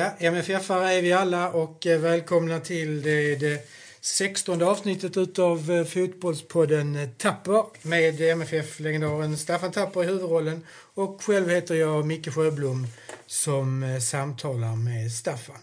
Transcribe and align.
Ja, 0.00 0.12
MFF-are 0.18 0.88
är 0.88 1.02
vi 1.02 1.12
alla 1.12 1.50
och 1.50 1.86
eh, 1.86 2.00
välkomna 2.00 2.60
till 2.60 3.02
det, 3.02 3.36
det 3.36 3.68
16 4.00 4.62
avsnittet 4.62 5.16
utav 5.16 5.70
eh, 5.70 5.84
Fotbollspodden 5.84 6.96
eh, 6.96 7.08
Tapper 7.08 7.64
med 7.82 8.20
MFF-legendaren 8.20 9.36
Staffan 9.36 9.72
Tapper 9.72 10.02
i 10.02 10.06
huvudrollen 10.06 10.66
och 10.94 11.22
själv 11.22 11.48
heter 11.50 11.74
jag 11.74 12.06
Micke 12.06 12.34
Sjöblom 12.34 12.86
som 13.26 14.00
samtalar 14.02 14.76
med 14.76 15.12
Staffan. 15.12 15.60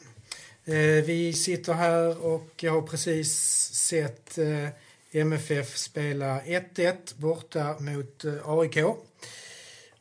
Vi 1.06 1.34
sitter 1.34 1.74
här 1.74 2.26
och 2.26 2.50
jag 2.58 2.72
har 2.72 2.82
precis 2.82 3.34
sett 3.74 4.38
MFF 5.12 5.78
spela 5.78 6.42
1-1 6.42 6.94
borta 7.16 7.76
mot 7.80 8.26
AIK. 8.46 8.78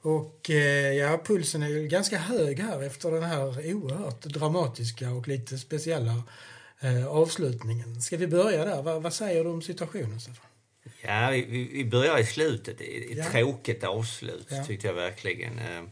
Och 0.07 0.51
eh, 0.51 0.93
ja, 0.93 1.21
pulsen 1.25 1.63
är 1.63 1.87
ganska 1.87 2.19
hög 2.19 2.61
här 2.61 2.83
efter 2.83 3.11
den 3.11 3.23
här 3.23 3.75
oerhört 3.75 4.21
dramatiska 4.21 5.11
och 5.11 5.29
lite 5.29 5.59
speciella 5.59 6.23
eh, 6.81 7.07
avslutningen. 7.07 8.03
Ska 8.03 8.17
vi 8.17 8.27
börja 8.27 8.65
där? 8.65 8.83
Va, 8.83 8.99
vad 8.99 9.13
säger 9.13 9.45
du 9.45 9.51
om 9.51 9.63
situationen, 9.63 10.21
Stefan? 10.21 10.47
Ja, 11.01 11.31
vi, 11.31 11.69
vi 11.73 11.85
börjar 11.85 12.19
i 12.19 12.27
slutet. 12.27 12.81
Ett 12.81 13.17
ja. 13.17 13.31
tråkigt 13.31 13.85
avslut, 13.85 14.47
ja. 14.49 14.65
tyckte 14.65 14.87
jag 14.87 14.95
verkligen. 14.95 15.59
Eh, 15.59 15.83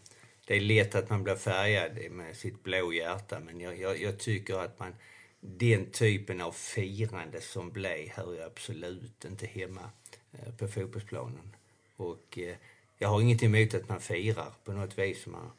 det 0.47 0.57
är 0.57 0.61
lätt 0.61 0.95
att 0.95 1.11
man 1.11 1.25
blir 1.25 1.37
färgad 1.37 2.11
med 2.11 2.37
sitt 2.37 2.63
blå 2.63 2.93
hjärta, 2.93 3.41
men 3.41 3.61
jag, 3.61 3.81
jag, 3.81 4.01
jag 4.01 4.19
tycker 4.19 4.55
att 4.55 4.79
man 4.79 4.95
den 5.41 5.91
typen 5.91 6.41
av 6.41 6.53
firande 6.53 7.41
som 7.41 7.71
blev 7.71 8.09
hör 8.09 8.33
ju 8.33 8.43
absolut 8.43 9.25
inte 9.25 9.47
hemma 9.47 9.91
på 10.59 10.69
fotbollsplanen. 10.69 11.57
Och 11.97 12.39
jag 12.99 13.09
har 13.09 13.21
inget 13.21 13.43
emot 13.43 13.75
att 13.75 13.89
man 13.89 14.01
firar 14.01 14.53
på 14.65 14.73
något 14.73 14.99
vis. 14.99 15.27
Man 15.27 15.51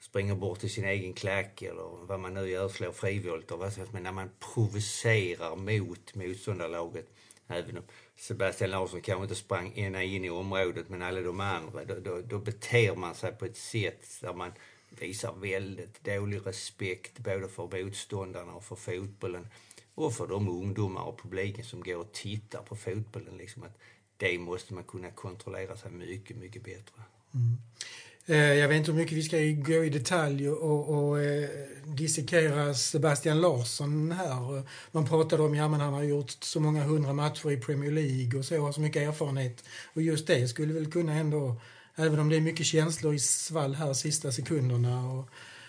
springer 0.00 0.34
bort 0.34 0.58
till 0.58 0.70
sin 0.70 0.84
egen 0.84 1.12
klack 1.12 1.62
eller 1.62 2.06
vad 2.06 2.20
man 2.20 2.34
nu 2.34 2.48
gör, 2.48 2.68
slår 2.68 2.92
frivolter. 2.92 3.92
Men 3.92 4.02
när 4.02 4.12
man 4.12 4.30
provocerar 4.54 5.56
mot 5.56 6.14
motståndarlaget, 6.14 7.06
även 7.48 7.76
om 7.76 7.84
Sebastian 8.16 8.70
Larsson 8.70 9.00
kanske 9.00 9.22
inte 9.22 9.34
sprang 9.34 9.72
ena 9.74 10.02
in 10.02 10.24
i 10.24 10.30
området, 10.30 10.88
men 10.88 11.02
alla 11.02 11.20
de 11.20 11.40
andra, 11.40 11.84
då, 11.84 11.94
då, 12.00 12.20
då 12.20 12.38
beter 12.38 12.96
man 12.96 13.14
sig 13.14 13.32
på 13.32 13.44
ett 13.44 13.56
sätt 13.56 14.20
där 14.20 14.32
man 14.32 14.52
visar 14.88 15.32
väldigt 15.32 16.04
dålig 16.04 16.46
respekt 16.46 17.18
både 17.18 17.48
för 17.48 17.84
motståndarna 17.84 18.52
och 18.52 18.64
för 18.64 18.76
fotbollen 18.76 19.48
och 19.94 20.14
för 20.14 20.26
de 20.26 20.48
ungdomar 20.48 21.02
och 21.02 21.22
publiken 21.22 21.64
som 21.64 21.82
går 21.82 21.96
och 21.96 22.12
tittar 22.12 22.62
på 22.62 22.76
fotbollen. 22.76 23.36
Liksom 23.36 23.62
att 23.62 23.78
det 24.16 24.38
måste 24.38 24.74
man 24.74 24.84
kunna 24.84 25.10
kontrollera 25.10 25.76
sig 25.76 25.90
mycket, 25.90 26.36
mycket 26.36 26.64
bättre. 26.64 27.02
Mm. 27.34 27.56
Eh, 28.28 28.54
jag 28.54 28.68
vet 28.68 28.76
inte 28.76 28.90
hur 28.90 28.98
mycket 28.98 29.16
vi 29.16 29.22
ska 29.22 29.36
gå 29.72 29.84
i 29.84 29.90
detalj 29.90 30.48
och, 30.48 30.88
och 30.88 31.20
eh, 31.20 31.48
dissekera 31.84 32.74
Sebastian 32.74 33.40
Larsson 33.40 34.12
här. 34.12 34.62
Man 34.92 35.06
pratade 35.06 35.42
om, 35.42 35.54
ja 35.54 35.68
men 35.68 35.80
han 35.80 35.92
har 35.92 36.02
gjort 36.02 36.30
så 36.30 36.60
många 36.60 36.84
hundra 36.84 37.12
matcher 37.12 37.50
i 37.50 37.56
Premier 37.56 37.90
League 37.90 38.38
och 38.38 38.44
så, 38.44 38.58
har 38.58 38.72
så 38.72 38.80
mycket 38.80 39.08
erfarenhet. 39.08 39.64
Och 39.94 40.02
just 40.02 40.26
det 40.26 40.48
skulle 40.48 40.74
väl 40.74 40.92
kunna 40.92 41.14
ändå, 41.14 41.60
även 41.94 42.18
om 42.18 42.28
det 42.28 42.36
är 42.36 42.40
mycket 42.40 42.66
känslor 42.66 43.14
i 43.14 43.18
svall 43.18 43.74
här 43.74 43.92
sista 43.92 44.32
sekunderna, 44.32 45.10
och 45.12 45.28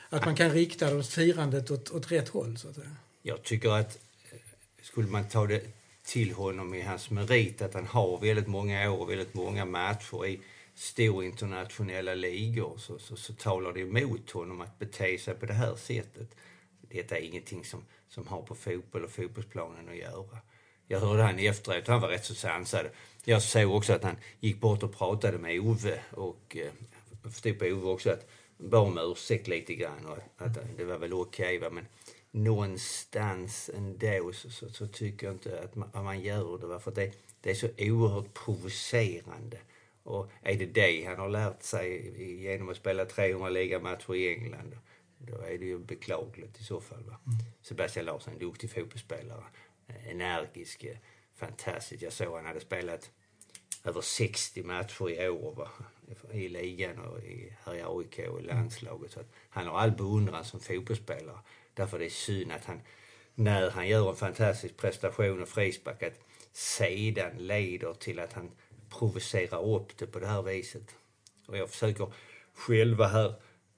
att 0.10 0.26
man 0.26 0.36
kan 0.36 0.52
rikta 0.52 0.94
det 0.94 1.04
firandet 1.04 1.72
åt, 1.72 1.92
åt 1.92 2.12
rätt 2.12 2.30
håll 2.30 2.58
så 2.58 2.70
att 2.70 2.76
säga. 2.76 2.96
Jag 3.22 3.44
tycker 3.44 3.70
att 3.70 3.98
eh, 4.32 4.40
skulle 4.82 5.08
man 5.08 5.28
ta 5.28 5.48
det 5.48 5.77
till 6.08 6.34
honom 6.34 6.74
i 6.74 6.82
hans 6.82 7.10
merit 7.10 7.62
att 7.62 7.74
han 7.74 7.86
har 7.86 8.18
väldigt 8.18 8.48
många 8.48 8.92
år 8.92 9.02
och 9.02 9.10
väldigt 9.10 9.34
många 9.34 9.66
matcher 9.66 10.26
i 10.26 10.42
stora 10.76 11.26
internationella 11.26 12.16
ligor 12.16 12.78
så, 12.78 13.00
så, 13.00 13.16
så 13.16 13.34
talar 13.34 13.74
det 13.74 13.80
emot 13.80 14.32
honom 14.32 14.62
att 14.62 14.80
bete 14.80 15.18
sig 15.18 15.36
på 15.36 15.46
det 15.46 15.54
här 15.54 15.76
sättet. 15.76 16.36
Detta 16.82 17.18
är 17.18 17.22
ingenting 17.22 17.66
som, 17.66 17.86
som 18.10 18.28
har 18.28 18.42
på 18.42 18.56
fotboll 18.56 19.04
och 19.04 19.12
fotbollsplanen 19.12 19.90
att 19.90 19.98
göra. 19.98 20.38
Jag 20.88 21.00
hörde 21.00 21.24
han 21.24 21.40
efteråt, 21.40 21.88
han 21.88 22.02
var 22.02 22.10
rätt 22.10 22.26
så 22.26 22.36
sansad. 22.36 22.86
Jag 23.24 23.42
såg 23.42 23.76
också 23.76 23.94
att 23.94 24.04
han 24.04 24.16
gick 24.40 24.60
bort 24.60 24.84
och 24.84 24.98
pratade 24.98 25.38
med 25.38 25.60
Ove 25.60 26.00
och 26.12 26.58
eh, 26.58 26.72
jag 27.24 27.34
förstod 27.34 27.60
på 27.60 27.66
Ove 27.66 27.88
också 27.88 28.10
att 28.10 28.30
bad 28.58 28.88
om 28.88 29.12
ursäkt 29.12 29.48
lite 29.48 29.76
grann 29.76 30.06
och 30.06 30.18
att, 30.38 30.58
att 30.58 30.78
det 30.78 30.86
var 30.86 30.98
väl 30.98 31.14
okej 31.14 31.58
okay, 31.58 31.70
men 31.70 31.86
någonstans 32.44 33.70
ändå 33.74 34.34
så, 34.34 34.50
så, 34.50 34.70
så 34.70 34.88
tycker 34.88 35.28
jag 35.28 35.36
inte 35.36 35.62
att 35.64 35.76
man, 35.76 35.90
att 35.94 36.04
man 36.04 36.22
gör 36.22 36.58
det. 36.58 36.80
För 36.80 36.92
det, 36.92 37.14
det 37.42 37.52
är 37.52 37.56
så 37.56 37.68
oerhört 37.78 38.34
provocerande. 38.34 39.58
Och 40.04 40.32
är 40.42 40.56
det 40.56 40.66
det 40.66 41.06
han 41.06 41.18
har 41.18 41.30
lärt 41.30 41.64
sig 41.64 42.22
genom 42.44 42.70
att 42.70 42.78
spela 42.78 43.06
300 43.06 43.50
ligamatcher 43.50 44.16
i 44.16 44.34
England, 44.34 44.78
då 45.18 45.42
är 45.42 45.58
det 45.58 45.66
ju 45.66 45.80
beklagligt 45.80 46.60
i 46.60 46.64
så 46.64 46.82
fall. 46.82 47.04
Va? 47.04 47.20
Mm. 47.26 47.38
Sebastian 47.62 48.06
Larsson 48.06 48.34
är 48.34 48.38
en 48.38 48.46
duktig 48.46 48.72
fotbollsspelare. 48.72 49.44
Energisk, 50.10 50.86
fantastisk. 51.36 52.04
Jag 52.04 52.14
såg 52.14 52.36
han 52.36 52.46
hade 52.46 52.60
spelat 52.60 53.12
över 53.84 54.02
60 54.02 54.64
matcher 54.64 55.10
i 55.10 55.30
år 55.30 55.56
va? 55.56 55.70
i 56.32 56.50
ligan 56.50 57.00
och 57.00 57.20
i, 57.20 57.54
här 57.66 57.76
i 57.76 57.82
AIK 57.82 58.30
och 58.30 58.40
i 58.40 58.44
landslaget. 58.44 59.12
Så 59.12 59.20
han 59.50 59.68
har 59.68 59.80
all 59.80 59.92
beundran 59.92 60.46
som 60.46 60.60
fotbollsspelare. 60.60 61.40
Därför 61.78 62.00
det 62.00 62.06
är 62.06 62.10
synd 62.10 62.52
att 62.52 62.66
han, 62.66 62.82
när 63.36 63.70
han 63.70 63.88
gör 63.88 64.10
en 64.10 64.16
fantastisk 64.16 64.78
prestation 64.78 65.42
och 65.42 65.48
frispark, 65.48 66.04
att 66.04 66.20
sedan 66.54 67.38
leder 67.38 67.94
till 67.94 68.20
att 68.20 68.34
han 68.34 68.52
provocerar 69.00 69.76
upp 69.76 69.98
det 69.98 70.06
på 70.06 70.20
det 70.20 70.28
här 70.28 70.42
viset. 70.42 70.96
Och 71.48 71.58
jag 71.58 71.70
försöker 71.70 72.08
själva 72.54 73.08
här 73.08 73.34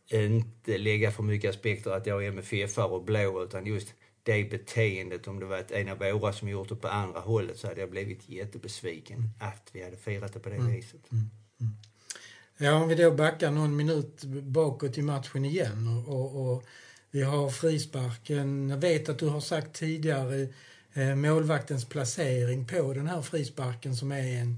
inte 0.07 0.77
lägga 0.77 1.11
för 1.11 1.23
mycket 1.23 1.49
aspekter 1.49 1.91
att 1.91 2.05
jag 2.05 2.25
är 2.25 2.31
mff 2.31 2.77
och 2.77 3.03
blå, 3.03 3.43
utan 3.43 3.65
just 3.65 3.93
det 4.23 4.49
beteendet, 4.51 5.27
om 5.27 5.39
det 5.39 5.45
var 5.45 5.63
en 5.69 5.89
av 5.89 5.97
våra 5.97 6.33
som 6.33 6.49
gjort 6.49 6.69
det 6.69 6.75
på 6.75 6.87
andra 6.87 7.19
hållet 7.19 7.57
så 7.57 7.67
hade 7.67 7.79
jag 7.79 7.89
blivit 7.89 8.29
jättebesviken 8.29 9.29
att 9.39 9.69
vi 9.71 9.83
hade 9.83 9.97
firat 9.97 10.33
det 10.33 10.39
på 10.39 10.49
det 10.49 10.55
mm. 10.55 10.71
viset. 10.71 11.11
Mm. 11.11 11.29
Mm. 11.61 11.73
Ja, 12.57 12.73
om 12.73 12.89
vi 12.89 12.95
då 12.95 13.11
backar 13.11 13.51
någon 13.51 13.75
minut 13.75 14.23
bakåt 14.43 14.97
i 14.97 15.01
matchen 15.01 15.45
igen 15.45 15.87
och, 15.87 16.15
och, 16.15 16.51
och 16.51 16.63
vi 17.11 17.23
har 17.23 17.49
frisparken. 17.49 18.69
Jag 18.69 18.77
vet 18.77 19.09
att 19.09 19.19
du 19.19 19.27
har 19.27 19.41
sagt 19.41 19.73
tidigare 19.73 20.47
eh, 20.93 21.15
målvaktens 21.15 21.85
placering 21.85 22.65
på 22.65 22.93
den 22.93 23.07
här 23.07 23.21
frisparken 23.21 23.95
som 23.95 24.11
är 24.11 24.41
en, 24.41 24.57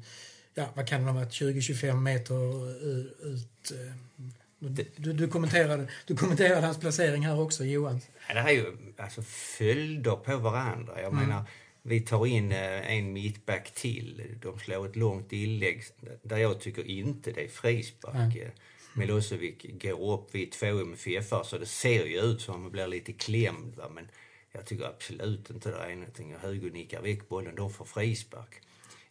ja 0.53 0.69
vad 0.73 0.87
kan 0.87 1.01
det 1.01 1.11
ha 1.11 1.19
varit, 1.19 1.31
20-25 1.31 1.95
meter 1.95 2.69
ut. 3.33 3.71
Eh, 3.71 3.95
du, 4.95 5.13
du, 5.13 5.27
kommenterade, 5.27 5.87
du 6.05 6.15
kommenterade 6.15 6.65
hans 6.65 6.79
placering 6.79 7.25
här 7.25 7.39
också, 7.39 7.65
Johan. 7.65 8.01
Ja, 8.27 8.33
det 8.33 8.41
här 8.41 8.49
är 8.49 8.53
ju 8.53 8.77
alltså 8.97 9.21
följder 9.57 10.15
på 10.15 10.37
varandra. 10.37 11.01
Jag 11.01 11.13
mm. 11.13 11.27
menar, 11.27 11.43
vi 11.81 12.01
tar 12.01 12.25
in 12.25 12.51
eh, 12.51 12.91
en 12.91 13.13
mittback 13.13 13.71
till. 13.73 14.37
De 14.41 14.59
slår 14.59 14.85
ett 14.85 14.95
långt 14.95 15.31
inlägg 15.31 15.83
där 16.23 16.37
jag 16.37 16.59
tycker 16.59 16.87
inte 16.87 17.31
det 17.31 17.43
är 17.43 17.47
frispark. 17.47 18.35
Mm. 18.35 18.51
Milosevic 18.93 19.55
går 19.61 20.13
upp 20.13 20.35
vid 20.35 20.51
två 20.51 20.65
MFF 20.65 21.29
så 21.45 21.57
det 21.57 21.65
ser 21.65 22.05
ju 22.05 22.21
ut 22.21 22.41
som 22.41 22.55
att 22.55 22.61
man 22.61 22.71
blir 22.71 22.87
lite 22.87 23.13
klämd. 23.13 23.75
Va? 23.75 23.89
Men 23.89 24.07
jag 24.51 24.65
tycker 24.65 24.85
absolut 24.85 25.49
inte 25.49 25.69
det 25.69 25.91
är 25.91 25.95
någonting. 25.95 26.35
Hugo 26.41 26.69
nickar 26.69 27.01
väck 27.01 27.29
bollen, 27.29 27.55
de 27.55 27.73
får 27.73 27.85
frispark. 27.85 28.61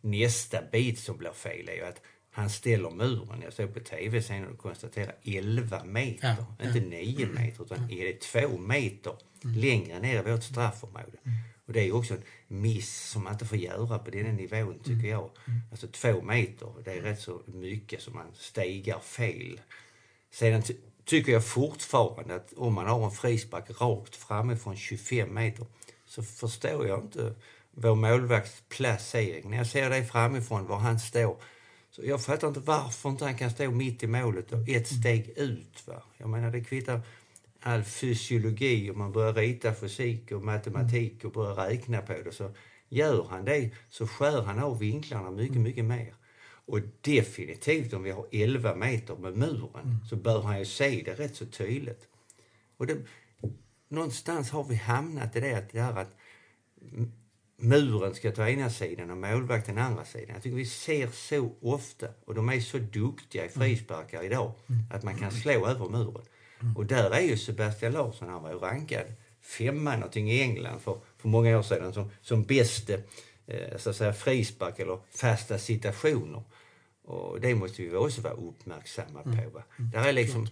Nästa 0.00 0.62
bit 0.72 0.98
som 0.98 1.16
blir 1.16 1.32
fel 1.32 1.68
är 1.68 1.74
ju 1.74 1.84
att 1.84 2.02
han 2.30 2.50
ställer 2.50 2.90
muren. 2.90 3.42
Jag 3.42 3.52
såg 3.52 3.74
på 3.74 3.80
tv 3.80 4.22
sen 4.22 4.46
och 4.46 4.58
konstaterade 4.58 5.14
11 5.24 5.84
meter. 5.84 6.36
Ja, 6.58 6.66
inte 6.66 6.80
9 6.80 7.26
meter 7.26 7.64
utan 7.64 7.90
är 7.90 8.04
det 8.04 8.20
2 8.20 8.58
meter 8.58 9.14
mm. 9.44 9.56
längre 9.56 10.00
ner 10.00 10.28
i 10.28 10.32
vårt 10.32 10.42
straffområde. 10.42 11.18
Mm. 11.24 11.38
Och 11.70 11.74
det 11.74 11.88
är 11.88 11.94
också 11.94 12.14
en 12.14 12.22
miss 12.48 13.10
som 13.10 13.24
man 13.24 13.32
inte 13.32 13.44
får 13.46 13.58
göra 13.58 13.98
på 13.98 14.10
den 14.10 14.36
nivån 14.36 14.78
tycker 14.78 14.92
mm. 14.92 15.10
jag. 15.10 15.30
Mm. 15.46 15.60
Alltså 15.70 15.86
två 15.86 16.22
meter, 16.22 16.72
det 16.84 16.92
är 16.92 17.02
rätt 17.02 17.20
så 17.20 17.42
mycket 17.46 18.02
som 18.02 18.14
man 18.14 18.26
stegar 18.34 18.98
fel. 18.98 19.60
Sedan 20.30 20.62
ty 20.62 20.74
tycker 21.04 21.32
jag 21.32 21.46
fortfarande 21.46 22.34
att 22.34 22.52
om 22.52 22.74
man 22.74 22.86
har 22.86 23.04
en 23.04 23.10
frispark 23.10 23.80
rakt 23.80 24.16
framifrån 24.16 24.76
25 24.76 25.34
meter 25.34 25.66
så 26.06 26.22
förstår 26.22 26.86
jag 26.86 27.04
inte 27.04 27.34
vår 27.70 27.94
målvakts 27.94 28.62
placering. 28.68 29.50
När 29.50 29.56
jag 29.56 29.66
ser 29.66 29.90
det 29.90 30.04
framifrån, 30.04 30.66
var 30.66 30.78
han 30.78 31.00
står, 31.00 31.36
så 31.90 32.02
jag 32.04 32.24
fattar 32.24 32.48
inte 32.48 32.60
varför 32.60 33.08
inte 33.08 33.24
han 33.24 33.38
kan 33.38 33.50
stå 33.50 33.70
mitt 33.70 34.02
i 34.02 34.06
målet 34.06 34.52
och 34.52 34.68
ett 34.68 34.90
mm. 34.90 35.00
steg 35.00 35.28
ut. 35.36 35.86
Va? 35.86 36.02
Jag 36.18 36.28
menar, 36.28 36.50
det 36.50 36.64
kvittar 36.64 37.00
all 37.60 37.84
fysiologi 37.84 38.90
och 38.90 38.96
man 38.96 39.12
börjar 39.12 39.34
rita 39.34 39.74
fysik 39.74 40.32
och 40.32 40.42
matematik 40.42 41.24
och 41.24 41.32
börjar 41.32 41.54
räkna 41.54 42.02
på 42.02 42.12
det 42.12 42.32
så 42.32 42.50
gör 42.88 43.26
han 43.30 43.44
det 43.44 43.70
så 43.88 44.06
skär 44.06 44.42
han 44.42 44.58
av 44.58 44.78
vinklarna 44.78 45.30
mycket, 45.30 45.50
mm. 45.50 45.62
mycket 45.62 45.84
mer. 45.84 46.14
Och 46.66 46.80
definitivt 47.00 47.92
om 47.92 48.02
vi 48.02 48.10
har 48.10 48.26
11 48.32 48.74
meter 48.74 49.16
med 49.16 49.36
muren 49.36 49.84
mm. 49.84 49.96
så 50.10 50.16
bör 50.16 50.42
han 50.42 50.58
ju 50.58 50.64
se 50.64 51.02
det 51.04 51.14
rätt 51.14 51.36
så 51.36 51.46
tydligt. 51.46 52.08
Och 52.76 52.86
det, 52.86 52.96
någonstans 53.88 54.50
har 54.50 54.64
vi 54.64 54.74
hamnat 54.74 55.36
i 55.36 55.40
det, 55.40 55.54
att, 55.54 55.72
det 55.72 55.80
här 55.80 55.96
att 55.96 56.16
muren 57.56 58.14
ska 58.14 58.32
ta 58.32 58.48
ena 58.48 58.70
sidan 58.70 59.10
och 59.10 59.16
målvakten 59.16 59.78
andra 59.78 60.04
sidan. 60.04 60.34
Jag 60.34 60.42
tycker 60.42 60.56
vi 60.56 60.66
ser 60.66 61.08
så 61.08 61.52
ofta, 61.60 62.06
och 62.24 62.34
de 62.34 62.48
är 62.48 62.60
så 62.60 62.78
duktiga 62.78 63.44
i 63.44 63.48
mm. 63.54 63.60
frisparkar 63.60 64.22
idag, 64.22 64.52
att 64.90 65.02
man 65.02 65.16
kan 65.16 65.30
slå 65.30 65.66
över 65.66 65.88
muren. 65.88 66.22
Mm. 66.62 66.76
Och 66.76 66.86
där 66.86 67.10
är 67.10 67.20
ju 67.20 67.36
Sebastian 67.36 67.92
Larsson, 67.92 68.28
han 68.28 68.42
var 68.42 68.50
ju 68.50 68.58
rankad 68.58 69.04
femma 69.40 69.96
någonting 69.96 70.30
i 70.30 70.40
England 70.40 70.80
för, 70.80 71.00
för 71.18 71.28
många 71.28 71.58
år 71.58 71.62
sedan 71.62 71.92
som, 71.92 72.10
som 72.20 72.42
bäste 72.42 73.02
eh, 73.46 73.76
så 73.78 73.90
att 73.90 73.96
säga, 73.96 74.12
frispark 74.12 74.78
eller 74.78 74.98
fasta 75.10 75.58
situationer. 75.58 76.42
Och 77.04 77.40
det 77.40 77.54
måste 77.54 77.82
vi 77.82 77.94
också 77.94 78.20
vara 78.20 78.34
uppmärksamma 78.34 79.22
mm. 79.22 79.36
på. 79.36 79.50
Va? 79.50 79.62
Mm. 79.78 79.90
Där 79.90 80.08
är 80.08 80.12
liksom, 80.12 80.48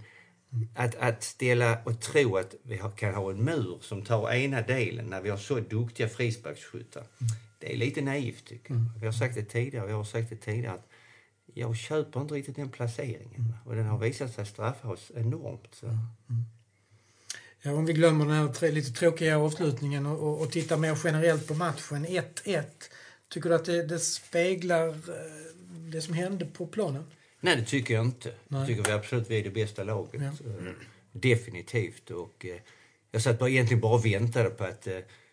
att, 0.75 0.95
att 0.95 1.23
ställa 1.23 1.79
och 1.85 2.01
tro 2.01 2.37
att 2.37 2.55
vi 2.63 2.83
kan 2.97 3.15
ha 3.15 3.31
en 3.31 3.45
mur 3.45 3.79
som 3.81 4.03
tar 4.03 4.33
ena 4.33 4.63
delen 4.63 5.07
när 5.07 5.21
vi 5.21 5.31
har 5.31 5.37
så 5.37 5.61
duktiga 5.61 6.09
frisparksskyttar. 6.09 7.01
Mm. 7.01 7.33
Det 7.59 7.73
är 7.73 7.77
lite 7.77 8.01
naivt 8.01 8.47
tycker 8.47 8.75
jag. 8.75 8.81
Mm. 8.81 8.93
Vi 9.01 9.07
har 9.07 9.13
sagt 9.13 9.35
det 9.35 9.45
tidigare, 9.45 9.91
jag 9.91 9.97
har 9.97 10.05
sagt 10.05 10.31
det 10.31 10.37
tidigare 10.37 10.75
att 10.75 10.88
jag 11.59 11.77
köper 11.77 12.21
inte 12.21 12.35
riktigt 12.35 12.57
den 12.57 12.69
placeringen. 12.69 13.41
Mm. 13.41 13.55
Och 13.65 13.75
den 13.75 13.87
har 13.87 13.99
visat 13.99 14.35
sig 14.35 14.47
straffa 14.47 14.89
oss 14.89 15.13
enormt. 15.15 15.69
Så. 15.75 15.87
Mm. 15.87 16.09
Ja, 17.63 17.73
om 17.73 17.87
vi 17.87 17.93
glömmer 17.93 18.25
den 18.25 18.35
här 18.35 18.73
lite 18.73 18.93
tråkiga 18.93 19.39
avslutningen 19.39 20.07
och, 20.07 20.19
och, 20.19 20.41
och 20.41 20.53
tittar 20.53 20.77
mer 20.77 20.99
generellt 21.05 21.47
på 21.49 21.55
matchen. 21.55 22.07
1-1. 22.07 22.63
Tycker 23.29 23.49
du 23.49 23.55
att 23.55 23.65
det, 23.65 23.83
det, 23.83 23.99
speglar 23.99 24.89
eh, 24.89 24.95
det 25.93 26.01
som 26.01 26.15
hände 26.15 26.45
på 26.47 26.67
planen? 26.67 27.05
Nej, 27.41 27.57
det 27.57 27.65
tycker 27.65 27.95
jag 27.95 28.05
inte. 28.05 28.33
Nej. 28.49 28.61
Jag 28.61 28.67
tycker 28.69 28.83
vi 28.83 28.93
absolut 28.93 29.31
vi 29.31 29.39
är 29.39 29.45
det 29.45 29.51
bästa 29.51 29.85
laget. 29.85 30.23
Ja. 30.23 30.29
Eh, 30.29 30.73
definitivt. 31.13 32.11
Och, 32.11 32.47
eh, 32.47 32.61
jag 33.11 33.23
satt 33.23 33.39
bara, 33.39 33.51
egentligen 33.51 33.81
bara 33.81 33.95
och 33.95 34.07
väntade 34.07 34.51
på 34.51 34.65
att 34.65 34.89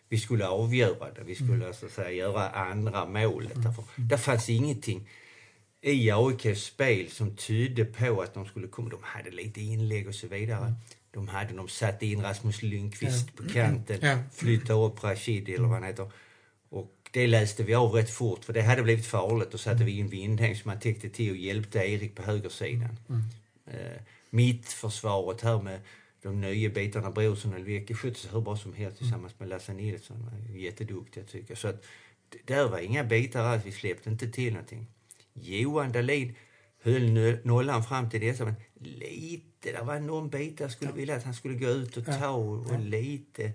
vi 0.08 0.18
skulle 0.18 0.46
avgöra 0.48 1.10
det. 1.10 1.22
Vi 1.24 1.34
skulle 1.34 1.54
mm. 1.54 1.74
så 1.74 1.86
att 1.86 1.92
säga, 1.92 2.10
göra 2.10 2.50
andra 2.50 3.06
målet. 3.06 3.56
Mm. 3.56 3.64
Därför, 3.64 3.84
där 3.96 4.16
fanns 4.16 4.48
ingenting 4.48 5.08
i 5.92 6.10
AIKs 6.10 6.64
spel 6.64 7.10
som 7.10 7.36
tydde 7.36 7.84
på 7.84 8.22
att 8.22 8.34
de 8.34 8.46
skulle 8.46 8.68
komma. 8.68 8.88
De 8.88 9.02
hade 9.02 9.30
lite 9.30 9.60
inlägg 9.60 10.08
och 10.08 10.14
så 10.14 10.26
vidare. 10.26 10.66
Mm. 10.66 10.74
De 11.10 11.28
hade, 11.28 11.54
de 11.54 11.68
satte 11.68 12.06
in 12.06 12.22
Rasmus 12.22 12.62
Lundqvist 12.62 13.28
ja. 13.36 13.42
på 13.42 13.52
kanten, 13.52 13.98
ja. 14.02 14.18
flyttade 14.32 14.86
upp 14.86 15.04
Rashid 15.04 15.48
eller 15.48 15.68
vad 15.68 15.70
han 15.70 15.82
heter. 15.82 16.10
Och 16.68 16.92
det 17.10 17.26
läste 17.26 17.62
vi 17.62 17.74
av 17.74 17.92
rätt 17.92 18.10
fort 18.10 18.44
för 18.44 18.52
det 18.52 18.62
hade 18.62 18.82
blivit 18.82 19.06
farligt. 19.06 19.50
Då 19.50 19.58
satte 19.58 19.84
vi 19.84 19.98
in 19.98 20.08
Windheim 20.08 20.56
som 20.56 20.70
han 20.70 20.80
täckte 20.80 21.08
till 21.08 21.30
och 21.30 21.36
hjälpte 21.36 21.78
Erik 21.78 22.14
på 22.14 22.22
högersidan. 22.22 22.98
Mm. 23.08 23.22
Eh, 23.66 24.00
mittförsvaret 24.30 25.40
här 25.40 25.62
med 25.62 25.80
de 26.22 26.40
nya 26.40 26.70
bitarna, 26.70 27.10
Brorsson 27.10 27.54
och 27.54 27.60
Lvecki 27.60 27.94
skötte 27.94 28.20
sig 28.20 28.30
hur 28.30 28.40
bra 28.40 28.56
som 28.56 28.74
helst 28.74 28.98
tillsammans 28.98 29.34
med 29.38 29.48
Lasse 29.48 29.72
Nilsson. 29.72 30.30
Jätteduktiga 30.54 31.24
tycker 31.24 31.50
jag. 31.50 31.58
Så 31.58 31.68
att, 31.68 31.84
där 32.44 32.68
var 32.68 32.78
inga 32.78 33.04
bitar 33.04 33.44
alls, 33.44 33.62
vi 33.64 33.72
släppte 33.72 34.10
inte 34.10 34.28
till 34.28 34.52
någonting. 34.52 34.86
Johan 35.40 35.92
Dahlin 35.92 36.34
höll 36.82 37.38
nollan 37.44 37.84
fram 37.84 38.10
till 38.10 38.20
dessa, 38.20 38.44
men 38.44 38.54
lite, 38.80 39.72
det 39.72 39.82
var 39.82 40.00
någon 40.00 40.30
bit 40.30 40.60
jag 40.60 40.70
skulle 40.70 40.92
vilja 40.92 41.16
att 41.16 41.24
han 41.24 41.34
skulle 41.34 41.54
gå 41.54 41.66
ut 41.66 41.96
och 41.96 42.04
ta 42.04 42.28
och, 42.28 42.70
och 42.70 42.80
lite, 42.80 43.42
mm. 43.42 43.54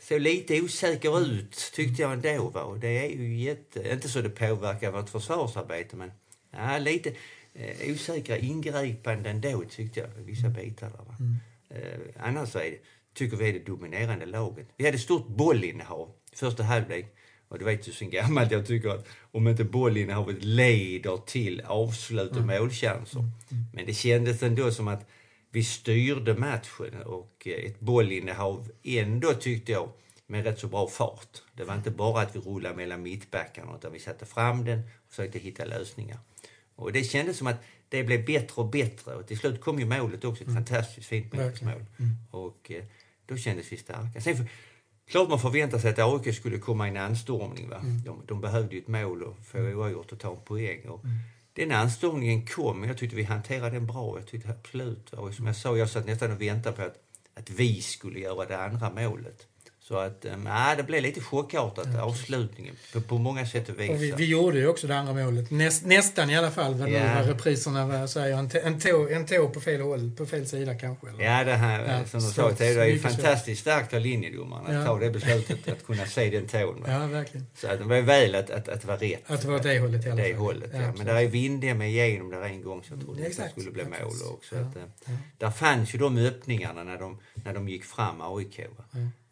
såg 0.00 0.20
lite 0.20 0.60
osäker 0.62 1.20
ut 1.20 1.72
tyckte 1.74 2.02
jag 2.02 2.12
ändå. 2.12 2.48
Va? 2.48 2.62
Och 2.62 2.78
det 2.78 3.06
är 3.06 3.08
ju 3.08 3.36
jätte, 3.36 3.92
inte 3.92 4.08
så 4.08 4.20
det 4.20 4.30
påverkar 4.30 4.90
vårt 4.90 5.08
försvarsarbete, 5.08 5.96
men 5.96 6.12
ja, 6.50 6.78
lite 6.78 7.14
eh, 7.54 7.92
osäkra 7.92 8.38
ingripanden 8.38 9.44
ändå 9.44 9.64
tyckte 9.70 10.00
jag, 10.00 10.08
vissa 10.08 10.46
mm. 10.46 10.52
bitar 10.52 10.90
där. 10.90 11.04
Va? 11.04 11.16
Mm. 11.20 11.36
Eh, 11.70 12.26
annars 12.26 12.48
så 12.48 12.58
är 12.58 12.70
det, 12.70 12.78
tycker 13.14 13.36
vi 13.36 13.48
är 13.48 13.52
det 13.52 13.66
dominerande 13.66 14.26
laget. 14.26 14.68
Vi 14.76 14.84
hade 14.84 14.98
stort 14.98 15.28
bollinnehav 15.28 16.12
första 16.32 16.62
halvlek. 16.62 17.14
Och 17.54 17.60
du 17.60 17.64
vet 17.64 17.88
ju 17.88 17.92
sen 17.92 18.10
gammalt, 18.10 18.50
jag 18.50 18.66
tycker 18.66 18.88
att 18.88 19.06
om 19.32 19.48
inte 19.48 19.64
bollinnehavet 19.64 20.44
leder 20.44 21.16
till 21.26 21.60
avslut 21.60 22.30
och 22.30 22.36
mm. 22.36 22.60
målchanser. 22.60 23.18
Mm. 23.18 23.30
mm. 23.50 23.64
Men 23.72 23.86
det 23.86 23.94
kändes 23.94 24.42
ändå 24.42 24.70
som 24.70 24.88
att 24.88 25.08
vi 25.50 25.64
styrde 25.64 26.34
matchen 26.34 27.02
och 27.04 27.42
eh, 27.46 27.64
ett 27.64 27.80
bollinnehav 27.80 28.70
ändå 28.82 29.34
tyckte 29.34 29.72
jag 29.72 29.88
med 30.26 30.44
rätt 30.44 30.58
så 30.58 30.66
bra 30.66 30.88
fart. 30.88 31.42
Det 31.56 31.64
var 31.64 31.74
inte 31.74 31.90
bara 31.90 32.22
att 32.22 32.36
vi 32.36 32.40
rullade 32.40 32.76
mellan 32.76 33.02
mittbackarna 33.02 33.76
utan 33.76 33.92
vi 33.92 33.98
satte 33.98 34.26
fram 34.26 34.64
den 34.64 34.78
och 34.78 35.10
försökte 35.10 35.38
hitta 35.38 35.64
lösningar. 35.64 36.18
Och 36.76 36.92
det 36.92 37.04
kändes 37.04 37.36
som 37.36 37.46
att 37.46 37.64
det 37.88 38.04
blev 38.04 38.24
bättre 38.24 38.62
och 38.62 38.68
bättre 38.68 39.14
och 39.14 39.26
till 39.26 39.38
slut 39.38 39.60
kom 39.60 39.78
ju 39.78 39.86
målet 39.86 40.24
också, 40.24 40.42
ett 40.42 40.48
mm. 40.48 40.64
fantastiskt 40.64 41.08
fint 41.08 41.32
mål. 41.32 41.52
Mm. 41.62 42.16
Och 42.30 42.70
eh, 42.70 42.84
då 43.26 43.36
kändes 43.36 43.72
vi 43.72 43.76
starka. 43.76 44.20
Sen 44.20 44.48
Klart 45.06 45.28
man 45.28 45.40
förväntar 45.40 45.78
sig 45.78 45.90
att 45.90 45.98
AIK 45.98 46.34
skulle 46.34 46.58
komma 46.58 46.86
i 46.86 46.90
en 46.90 46.96
anstormning. 46.96 47.68
Va? 47.68 47.76
Mm. 47.76 48.02
De, 48.04 48.22
de 48.26 48.40
behövde 48.40 48.74
ju 48.74 48.80
ett 48.80 48.88
mål 48.88 49.22
och 49.22 49.36
få 49.44 49.58
mm. 49.58 49.78
oavgjort 49.78 50.12
och 50.12 50.18
ta 50.18 50.30
en 50.30 50.44
poäng. 50.44 50.88
Och 50.88 51.04
mm. 51.04 51.16
Den 51.52 51.72
anstormningen 51.72 52.46
kom, 52.46 52.84
jag 52.84 52.98
tyckte 52.98 53.16
vi 53.16 53.22
hanterade 53.22 53.70
den 53.70 53.86
bra. 53.86 54.18
Jag 54.18 54.26
tyckte 54.26 54.50
absolut, 54.50 55.12
och 55.12 55.34
som 55.34 55.46
jag 55.46 55.56
sa, 55.56 55.76
jag 55.76 55.90
satt 55.90 56.06
nästan 56.06 56.32
och 56.32 56.42
väntade 56.42 56.76
på 56.76 56.82
att, 56.82 56.96
att 57.34 57.50
vi 57.50 57.82
skulle 57.82 58.20
göra 58.20 58.44
det 58.44 58.58
andra 58.58 58.90
målet. 58.90 59.46
Så 59.88 59.96
att, 59.96 60.24
ähm, 60.24 60.48
det 60.76 60.82
blev 60.82 61.02
lite 61.02 61.20
chockartat 61.20 61.88
ja, 61.94 62.02
avslutningen 62.02 62.76
på, 62.92 63.00
på 63.00 63.18
många 63.18 63.46
sätt 63.46 63.68
och 63.68 63.80
vis. 63.80 63.90
Och 63.90 64.02
vi, 64.02 64.12
vi, 64.16 64.24
gjorde 64.24 64.58
ju 64.58 64.66
också 64.66 64.86
det 64.86 64.98
andra 64.98 65.12
målet. 65.12 65.50
Näst, 65.50 65.84
nästan 65.84 66.30
i 66.30 66.36
alla 66.36 66.50
fall, 66.50 66.74
vad 66.74 66.90
ja. 66.90 67.22
nu 67.22 67.30
repriserna 67.32 67.86
var, 67.86 68.06
säger. 68.06 68.38
En, 68.38 68.50
en, 68.64 68.80
tå, 68.80 69.08
en 69.08 69.26
tå 69.26 69.48
på 69.48 69.60
fel 69.60 69.80
håll, 69.80 70.10
på 70.16 70.26
fel 70.26 70.46
sida 70.46 70.74
kanske. 70.74 71.08
Eller? 71.08 71.24
Ja, 71.24 71.44
det 71.44 71.52
här 71.52 71.98
ja, 71.98 72.04
som 72.04 72.20
du 72.20 72.26
sa 72.26 72.50
det 72.50 72.66
är 72.66 72.84
ju 72.84 72.98
fantastiskt 72.98 73.60
starkt 73.60 73.94
av 73.94 74.00
linjedomaren 74.00 74.66
att 74.66 74.74
ja. 74.74 74.84
ta 74.84 74.98
det 74.98 75.10
beslutet, 75.10 75.68
att 75.68 75.86
kunna 75.86 76.06
se 76.06 76.30
den 76.30 76.46
tån. 76.46 76.82
Va? 76.82 76.86
Ja, 76.88 77.06
verkligen. 77.06 77.46
Så 77.54 77.68
att 77.68 77.78
det 77.78 77.84
var 77.84 78.00
väl 78.00 78.34
att, 78.34 78.50
att, 78.50 78.68
att 78.68 78.80
det 78.80 78.86
var 78.86 78.96
rätt. 78.96 79.22
Att 79.26 79.42
det 79.42 79.48
var 79.48 79.60
det 79.60 79.78
hållet 79.78 80.06
i 80.06 80.10
alla 80.10 80.22
fall. 80.22 80.30
Det 80.30 80.36
hållet, 80.36 80.70
ja. 80.72 80.92
Men 80.96 81.06
där 81.06 81.14
är 81.14 81.26
Vindhem 81.26 81.82
igenom 81.82 82.30
där 82.30 82.42
en 82.42 82.62
gång 82.62 82.82
så 82.82 82.92
jag 82.92 83.00
trodde 83.00 83.26
att 83.26 83.36
det 83.36 83.50
skulle 83.50 83.70
bli 83.70 83.84
mål 83.84 84.32
också. 84.32 84.56
Att, 84.56 84.76
ja. 85.06 85.12
Där 85.38 85.50
fanns 85.50 85.94
ju 85.94 85.98
de 85.98 86.18
öppningarna 86.18 86.84
när 86.84 86.98
de, 86.98 87.18
när 87.34 87.54
de 87.54 87.68
gick 87.68 87.84
fram, 87.84 88.20
AIK. 88.20 88.60
Va? 88.78 88.84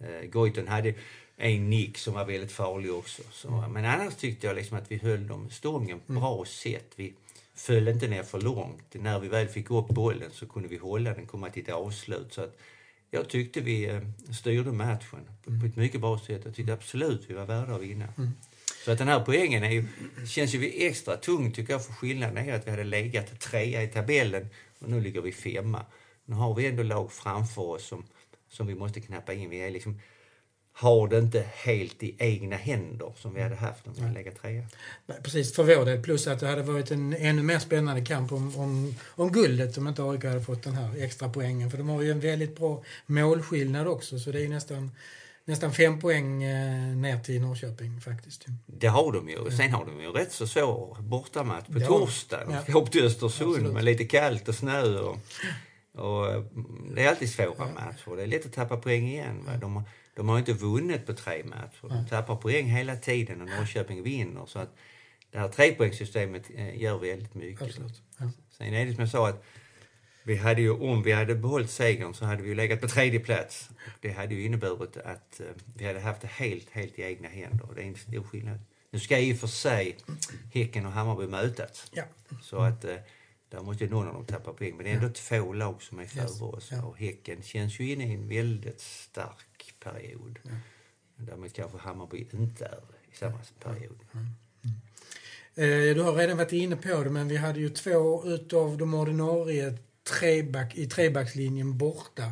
Uh, 0.03 0.29
Goitom 0.31 0.67
hade 0.67 0.95
en 1.37 1.71
nick 1.71 1.99
som 1.99 2.15
var 2.15 2.25
väldigt 2.25 2.53
farlig 2.53 2.93
också. 2.93 3.23
Så, 3.33 3.49
mm. 3.49 3.73
Men 3.73 3.85
annars 3.85 4.15
tyckte 4.15 4.47
jag 4.47 4.57
liksom 4.57 4.79
att 4.79 4.91
vi 4.91 4.97
höll 4.97 5.27
dem 5.27 5.51
stången 5.51 6.01
på 6.01 6.13
mm. 6.13 6.23
bra 6.23 6.45
sätt. 6.45 6.93
Vi 6.97 7.15
föll 7.55 7.89
inte 7.89 8.09
ner 8.09 8.23
för 8.23 8.41
långt. 8.41 8.95
När 8.95 9.21
vi 9.21 9.29
väl 9.29 9.49
fick 9.49 9.71
upp 9.71 9.89
bollen 9.89 10.31
så 10.33 10.47
kunde 10.47 10.69
vi 10.69 10.77
hålla 10.77 11.15
den, 11.15 11.27
komma 11.27 11.51
till 11.51 11.63
ett 11.63 11.69
avslut. 11.69 12.33
Så 12.33 12.41
att 12.41 12.59
jag 13.11 13.29
tyckte 13.29 13.61
vi 13.61 13.85
eh, 13.85 14.01
styrde 14.41 14.73
matchen 14.73 15.21
på, 15.45 15.51
mm. 15.51 15.61
på 15.61 15.67
ett 15.67 15.77
mycket 15.77 16.01
bra 16.01 16.19
sätt. 16.19 16.43
Jag 16.45 16.55
tyckte 16.55 16.73
absolut 16.73 17.25
vi 17.31 17.35
var 17.35 17.47
värda 17.47 17.75
att 17.75 17.83
vinna. 17.83 18.09
Mm. 18.19 18.31
Så 18.85 18.93
att 18.93 18.99
den 18.99 19.09
här 19.09 19.21
poängen 19.21 19.65
är 19.65 19.71
ju, 19.71 19.87
känns 20.29 20.55
ju 20.55 20.87
extra 20.87 21.17
tung 21.17 21.53
tycker 21.53 21.73
jag 21.73 21.87
för 21.87 21.93
skillnaden 21.93 22.49
är 22.49 22.55
att 22.55 22.67
vi 22.67 22.71
hade 22.71 22.85
legat 22.85 23.41
trea 23.41 23.83
i 23.83 23.89
tabellen 23.89 24.49
och 24.79 24.89
nu 24.89 25.01
ligger 25.01 25.21
vi 25.21 25.33
femma. 25.33 25.87
Nu 26.25 26.35
har 26.35 26.55
vi 26.55 26.67
ändå 26.67 26.83
lag 26.83 27.13
framför 27.13 27.63
oss 27.63 27.87
som, 27.87 28.05
som 28.53 28.67
vi 28.67 28.75
måste 28.75 29.01
knappa 29.01 29.33
in. 29.33 29.51
Vi 29.51 29.57
är 29.61 29.71
liksom 29.71 30.01
har 30.75 31.09
det 31.09 31.19
inte 31.19 31.45
helt 31.53 32.03
i 32.03 32.17
egna 32.19 32.57
händer 32.57 33.13
som 33.17 33.35
vi 33.35 33.43
hade 33.43 33.55
haft 33.55 33.87
om 33.87 33.93
vi 33.95 34.01
hade 34.01 34.15
legat 34.15 34.43
trea. 34.43 34.67
Nej, 35.07 35.19
precis, 35.23 35.55
för 35.55 35.65
vår 35.65 35.85
del. 35.85 36.03
Plus 36.03 36.27
att 36.27 36.41
det 36.41 36.47
hade 36.47 36.63
varit 36.63 36.91
en 36.91 37.17
ännu 37.19 37.43
mer 37.43 37.59
spännande 37.59 38.05
kamp 38.05 38.33
om, 38.33 38.57
om, 38.57 38.95
om 39.09 39.33
guldet 39.33 39.79
om 39.79 39.89
inte 39.89 40.03
AIK 40.03 40.25
hade 40.25 40.41
fått 40.41 40.63
den 40.63 40.75
här 40.75 41.05
extra 41.05 41.29
poängen. 41.29 41.71
För 41.71 41.79
de 41.79 41.89
har 41.89 42.03
ju 42.03 42.11
en 42.11 42.21
väldigt 42.21 42.57
bra 42.57 42.83
målskillnad 43.07 43.87
också 43.87 44.19
så 44.19 44.33
det 44.33 44.45
är 44.45 44.49
nästan 44.49 44.91
nästan 45.45 45.73
fem 45.73 46.01
poäng 46.01 46.43
eh, 46.43 46.97
ner 46.97 47.19
till 47.19 47.41
Norrköping 47.41 48.01
faktiskt. 48.01 48.47
Det 48.67 48.87
har 48.87 49.13
de 49.13 49.29
ju. 49.29 49.51
Sen 49.51 49.73
har 49.73 49.85
de 49.85 50.01
ju 50.01 50.11
rätt 50.11 50.33
så 50.33 50.47
svår 50.47 50.97
bortamatch 51.01 51.67
på 51.67 51.81
torsdag. 51.81 52.45
De 52.45 52.63
ska 52.63 52.73
ja. 52.73 52.79
upp 52.79 52.91
till 52.91 53.05
Östersund 53.05 53.51
Absolut. 53.51 53.73
med 53.73 53.85
lite 53.85 54.05
kallt 54.05 54.49
och 54.49 54.55
snö. 54.55 54.99
Och, 54.99 55.19
och, 55.93 56.35
mm, 56.35 56.95
det 56.95 57.03
är 57.03 57.09
alltid 57.09 57.31
svåra 57.31 57.67
matcher. 57.67 58.17
Det 58.17 58.23
är 58.23 58.27
lätt 58.27 58.47
att 58.47 58.53
tappa 58.53 58.77
poäng 58.77 59.09
igen. 59.09 59.45
Va? 59.47 59.57
De, 59.57 59.85
de 60.15 60.29
har 60.29 60.39
inte 60.39 60.53
vunnit 60.53 61.07
på 61.07 61.13
tre 61.13 61.45
matcher. 61.45 61.89
De 61.89 62.07
tappar 62.09 62.37
poäng 62.37 62.67
hela 62.67 62.97
tiden 62.97 63.41
och 63.41 63.49
Norrköping 63.49 64.03
vinner. 64.03 64.47
Så 64.47 64.59
att 64.59 64.77
det 65.31 65.39
här 65.39 65.49
trepoängssystemet 65.49 66.51
eh, 66.55 66.83
gör 66.83 66.99
väldigt 66.99 67.35
mycket. 67.35 67.63
Absolut. 67.63 68.03
Ja. 68.19 68.31
Sen 68.51 68.75
är 68.75 68.87
det 68.87 68.95
som 68.95 69.01
jag 69.01 69.11
sa 69.11 69.29
att 69.29 69.45
vi 70.25 70.37
hade 70.37 70.61
ju, 70.63 70.71
om 70.71 71.03
vi 71.03 71.13
hade 71.13 71.35
behållit 71.35 71.71
segern 71.71 72.15
så 72.15 72.25
hade 72.25 72.43
vi 72.43 72.49
ju 72.49 72.55
legat 72.55 72.81
på 72.81 72.89
tredje 72.89 73.21
plats. 73.21 73.71
Det 74.01 74.13
hade 74.13 74.35
ju 74.35 74.45
inneburit 74.45 74.97
att 74.97 75.41
uh, 75.41 75.47
vi 75.75 75.87
hade 75.87 76.01
haft 76.01 76.21
det 76.21 76.29
helt, 76.29 76.71
helt 76.71 76.99
i 76.99 77.03
egna 77.03 77.29
händer. 77.29 77.69
Det 77.75 77.83
är 77.83 77.87
en 77.87 77.97
stor 77.97 78.23
skillnad. 78.23 78.59
Nu 78.91 79.01
ska 79.01 79.19
i 79.19 79.35
och 79.35 79.39
för 79.39 79.47
sig 79.47 79.97
Häcken 80.53 80.87
och 80.87 80.93
Hammarby 80.93 81.27
mötas. 81.27 81.91
Ja. 81.93 82.03
Så 82.43 82.57
att 82.57 82.85
uh, 82.85 82.95
där 83.53 83.63
måste 83.63 83.87
någon 83.87 84.09
av 84.09 84.15
dem 84.15 84.27
tappa 84.27 84.53
poäng. 84.53 84.77
Men 84.77 84.85
det 84.85 84.91
är 84.91 84.95
ändå 84.95 85.07
ja. 85.07 85.13
två 85.13 85.53
lag 85.53 85.83
som 85.83 85.99
är 85.99 86.07
före 86.07 86.23
yes. 86.23 86.41
oss. 86.41 86.69
Ja. 86.71 86.85
Och 86.85 86.99
Häcken 86.99 87.43
känns 87.43 87.81
ju 87.81 87.93
inne 87.93 88.05
i 88.05 88.15
en 88.15 88.29
väldigt 88.29 88.81
stark 88.81 89.75
period. 89.81 90.39
Ja. 90.43 90.51
Däremot 91.17 91.53
kanske 91.53 91.79
Hammarby 91.79 92.27
inte 92.33 92.65
är 92.65 92.81
i 93.13 93.17
samma 93.17 93.39
period. 93.61 93.99
Mm. 94.13 94.27
Mm. 95.57 95.97
Du 95.97 96.03
har 96.03 96.13
redan 96.13 96.37
varit 96.37 96.53
inne 96.53 96.77
på 96.77 97.05
det, 97.05 97.11
men 97.11 97.29
vi 97.29 97.37
hade 97.37 97.61
ju 97.61 97.71
två 97.71 98.27
utav 98.27 98.79
de 98.79 98.95
ordinarie 98.95 99.79
treback, 100.21 100.75
i 100.75 100.87
trebackslinjen 100.87 101.79
borta. 101.79 102.23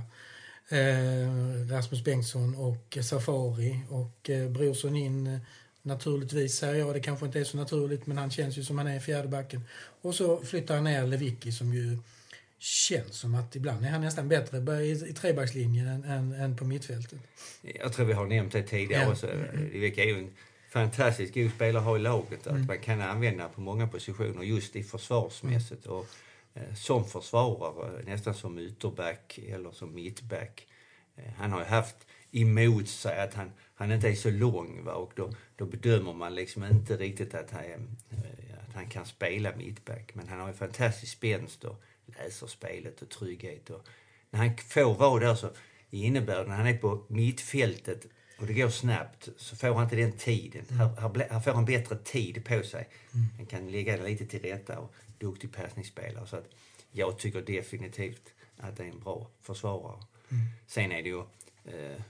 Eh, 0.68 1.70
Rasmus 1.70 2.04
Bengtsson 2.04 2.54
och 2.54 2.98
Safari 3.02 3.80
och 3.88 4.30
eh, 4.30 4.50
Brorsson 4.50 4.96
in 4.96 5.40
naturligtvis, 5.82 6.56
säger 6.56 6.74
jag. 6.74 6.94
Det 6.94 7.00
kanske 7.00 7.26
inte 7.26 7.40
är 7.40 7.44
så 7.44 7.56
naturligt, 7.56 8.06
men 8.06 8.18
han 8.18 8.30
känns 8.30 8.58
ju 8.58 8.64
som 8.64 8.78
han 8.78 8.86
är 8.86 8.96
i 8.96 9.00
fjärde 9.00 9.28
backen. 9.28 9.64
Och 10.02 10.14
så 10.14 10.40
flyttar 10.40 10.74
han 10.74 10.84
ner 10.84 11.06
Lewicki 11.06 11.52
som 11.52 11.74
ju 11.74 11.98
känns 12.58 13.18
som 13.18 13.34
att 13.34 13.56
ibland 13.56 13.84
är 13.84 13.90
han 13.90 14.00
nästan 14.00 14.28
bättre 14.28 14.84
i, 14.84 14.90
i 14.90 15.12
trebackslinjen 15.12 15.86
än, 15.86 16.04
än, 16.04 16.32
än, 16.32 16.56
på 16.56 16.64
mittfältet. 16.64 17.18
Jag 17.62 17.92
tror 17.92 18.06
vi 18.06 18.12
har 18.12 18.26
nämnt 18.26 18.52
det 18.52 18.62
tidigare 18.62 19.02
ja. 19.02 19.10
också. 19.10 19.26
Divek 19.72 19.98
är 19.98 20.04
ju 20.04 20.18
en 20.18 20.30
fantastiskt 20.70 21.34
god 21.34 21.50
spelare 21.50 21.78
att 21.78 21.84
ha 21.84 21.96
i 21.96 22.00
laget. 22.00 22.46
Att 22.46 22.52
mm. 22.52 22.66
man 22.66 22.78
kan 22.78 23.00
använda 23.00 23.48
på 23.48 23.60
många 23.60 23.86
positioner 23.86 24.42
just 24.42 24.76
i 24.76 24.82
försvarsmässigt. 24.82 25.86
Och, 25.86 26.06
eh, 26.54 26.74
som 26.74 27.04
försvarare, 27.04 28.02
nästan 28.04 28.34
som 28.34 28.58
ytterback 28.58 29.38
eller 29.48 29.70
som 29.70 29.94
mittback. 29.94 30.66
Eh, 31.16 31.32
han 31.36 31.52
har 31.52 31.60
ju 31.60 31.66
haft 31.66 31.96
emot 32.32 32.88
sig 32.88 33.20
att 33.20 33.34
han, 33.34 33.52
han 33.80 33.92
inte 33.92 34.08
är 34.08 34.14
så 34.14 34.30
lång 34.30 34.84
va? 34.84 34.92
och 34.92 35.12
då, 35.16 35.32
då 35.56 35.64
bedömer 35.64 36.12
man 36.12 36.34
liksom 36.34 36.64
inte 36.64 36.96
riktigt 36.96 37.34
att 37.34 37.50
han, 37.50 37.64
eh, 38.10 38.68
att 38.68 38.74
han 38.74 38.88
kan 38.88 39.06
spela 39.06 39.56
mittback. 39.56 40.14
Men 40.14 40.28
han 40.28 40.40
har 40.40 40.48
ju 40.48 40.54
fantastisk 40.54 41.12
spänst 41.12 41.64
och 41.64 41.82
läser 42.06 42.46
spelet 42.46 43.02
och 43.02 43.08
trygghet. 43.08 43.70
Och 43.70 43.86
när 44.30 44.40
han 44.40 44.56
får 44.56 44.94
vara 44.94 45.20
där 45.26 45.34
så 45.34 45.50
innebär 45.90 46.42
det, 46.42 46.48
när 46.48 46.56
han 46.56 46.66
är 46.66 46.78
på 46.78 47.04
mittfältet 47.08 48.06
och 48.38 48.46
det 48.46 48.54
går 48.54 48.68
snabbt 48.68 49.28
så 49.36 49.56
får 49.56 49.74
han 49.74 49.84
inte 49.84 49.96
den 49.96 50.12
tiden. 50.12 50.64
Mm. 50.70 50.78
Här, 50.78 51.28
här, 51.30 51.40
får 51.40 51.52
han 51.52 51.64
bättre 51.64 51.96
tid 51.96 52.44
på 52.44 52.62
sig. 52.62 52.88
Mm. 53.14 53.26
Han 53.36 53.46
kan 53.46 53.70
lägga 53.70 53.96
det 53.96 54.08
lite 54.08 54.26
till 54.26 54.42
rätta 54.42 54.78
och 54.78 54.94
duktig 55.18 55.52
passningsspelare. 55.52 56.26
Så 56.26 56.36
att 56.36 56.48
jag 56.92 57.18
tycker 57.18 57.42
definitivt 57.42 58.34
att 58.56 58.76
det 58.76 58.84
är 58.84 58.88
en 58.88 59.00
bra 59.00 59.30
försvarare. 59.42 60.02
Mm. 60.30 60.44
Sen 60.66 60.92
är 60.92 61.02
det 61.02 61.08
ju 61.08 61.20
eh, 61.64 62.02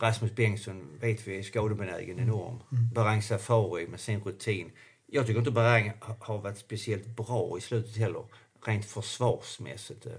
Rasmus 0.00 0.34
Bengtsson 0.34 0.98
vet 1.00 1.26
vi 1.26 1.38
är 1.38 1.42
skadebenägen 1.42 2.18
mm. 2.18 2.28
enorm. 2.28 2.58
Mm. 2.72 2.88
Barang 2.94 3.22
Safari 3.22 3.86
med 3.86 4.00
sin 4.00 4.20
rutin. 4.20 4.70
Jag 5.06 5.26
tycker 5.26 5.38
inte 5.38 5.50
Barang 5.50 5.92
har 6.00 6.38
varit 6.38 6.58
speciellt 6.58 7.06
bra 7.06 7.58
i 7.58 7.60
slutet 7.60 7.96
heller, 7.96 8.24
rent 8.66 8.84
försvarsmässigt. 8.84 10.06
Eh, 10.06 10.12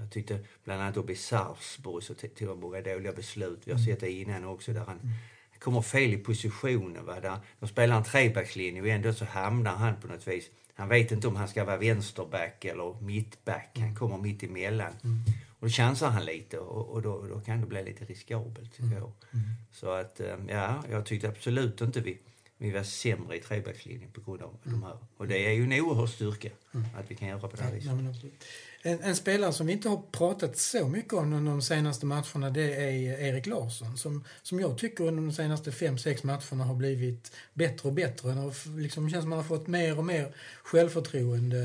jag 0.00 0.10
tyckte 0.10 0.38
bland 0.64 0.82
annat 0.82 0.96
uppe 0.96 1.12
i 1.12 1.16
Sarpsborg 1.16 2.04
så 2.04 2.14
tog 2.14 2.48
han 2.48 2.60
många 2.60 2.80
dåliga 2.80 3.12
beslut. 3.12 3.60
Vi 3.64 3.72
har 3.72 3.78
mm. 3.78 3.86
sett 3.92 4.00
det 4.00 4.10
innan 4.10 4.44
också 4.44 4.72
där 4.72 4.84
han 4.84 5.00
mm. 5.00 5.14
kommer 5.58 5.82
fel 5.82 6.14
i 6.14 6.18
positionen. 6.18 7.06
Va? 7.06 7.20
Där 7.20 7.38
de 7.60 7.68
spelar 7.68 7.96
en 7.96 8.04
trebackslinje 8.04 8.82
och 8.82 8.88
ändå 8.88 9.12
så 9.12 9.24
hamnar 9.24 9.76
han 9.76 10.00
på 10.00 10.06
något 10.06 10.28
vis. 10.28 10.50
Han 10.74 10.88
vet 10.88 11.12
inte 11.12 11.28
om 11.28 11.36
han 11.36 11.48
ska 11.48 11.64
vara 11.64 11.76
vänsterback 11.76 12.64
eller 12.64 13.02
mittback. 13.02 13.70
Han 13.74 13.82
mm. 13.82 13.96
kommer 13.96 14.18
mitt 14.18 14.42
emellan. 14.42 14.92
Mm. 15.04 15.18
Då 15.66 15.70
chansar 15.70 16.10
han 16.10 16.24
lite 16.24 16.58
och, 16.58 16.88
och 16.88 17.02
då, 17.02 17.26
då, 17.26 17.40
kan 17.40 17.60
det 17.60 17.66
bli 17.66 17.84
lite 17.84 18.04
riskabelt 18.04 18.72
tycker 18.72 18.84
mm. 18.84 18.98
jag. 18.98 19.12
Mm. 19.32 19.46
Så 19.72 19.90
att, 19.90 20.20
eh, 20.20 20.36
ja, 20.48 20.84
jag 20.90 21.06
tyckte 21.06 21.28
absolut 21.28 21.80
inte 21.80 22.00
vi, 22.00 22.18
vi 22.58 22.70
var 22.70 22.82
sämre 22.82 23.36
i 23.36 23.40
trebackslinjen 23.40 24.10
på 24.10 24.20
grund 24.20 24.42
av 24.42 24.56
mm. 24.64 24.80
de 24.80 24.86
här. 24.86 24.98
Och 25.16 25.28
det 25.28 25.46
är 25.46 25.52
ju 25.52 25.62
en 25.62 25.72
oerhörd 25.72 26.08
styrka 26.08 26.48
mm. 26.74 26.86
att 26.98 27.10
vi 27.10 27.14
kan 27.14 27.28
göra 27.28 27.38
på 27.38 27.56
det 27.56 27.62
här 27.62 27.72
viset. 27.72 27.90
Ja, 27.90 28.90
en, 28.90 29.02
en, 29.02 29.16
spelare 29.16 29.52
som 29.52 29.66
vi 29.66 29.72
inte 29.72 29.88
har 29.88 30.02
pratat 30.12 30.56
så 30.56 30.88
mycket 30.88 31.12
om 31.12 31.32
under 31.32 31.50
de 31.50 31.62
senaste 31.62 32.06
matcherna 32.06 32.50
det 32.50 32.74
är 32.74 33.20
Erik 33.20 33.46
Larsson 33.46 33.98
som, 33.98 34.24
som 34.42 34.60
jag 34.60 34.78
tycker 34.78 35.04
under 35.04 35.22
de 35.22 35.32
senaste 35.32 35.72
fem 35.72 35.98
sex 35.98 36.22
matcherna 36.24 36.64
har 36.64 36.74
blivit 36.74 37.32
bättre 37.54 37.88
och 37.88 37.94
bättre. 37.94 38.28
Det 38.34 38.80
liksom, 38.80 39.10
känns 39.10 39.22
som 39.22 39.32
att 39.32 39.38
man 39.38 39.38
har 39.38 39.58
fått 39.58 39.66
mer 39.66 39.98
och 39.98 40.04
mer 40.04 40.34
självförtroende 40.62 41.58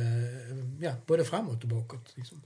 ja, 0.80 0.94
både 1.06 1.26
framåt 1.26 1.64
och 1.64 1.70
bakåt. 1.70 2.14
Liksom. 2.16 2.42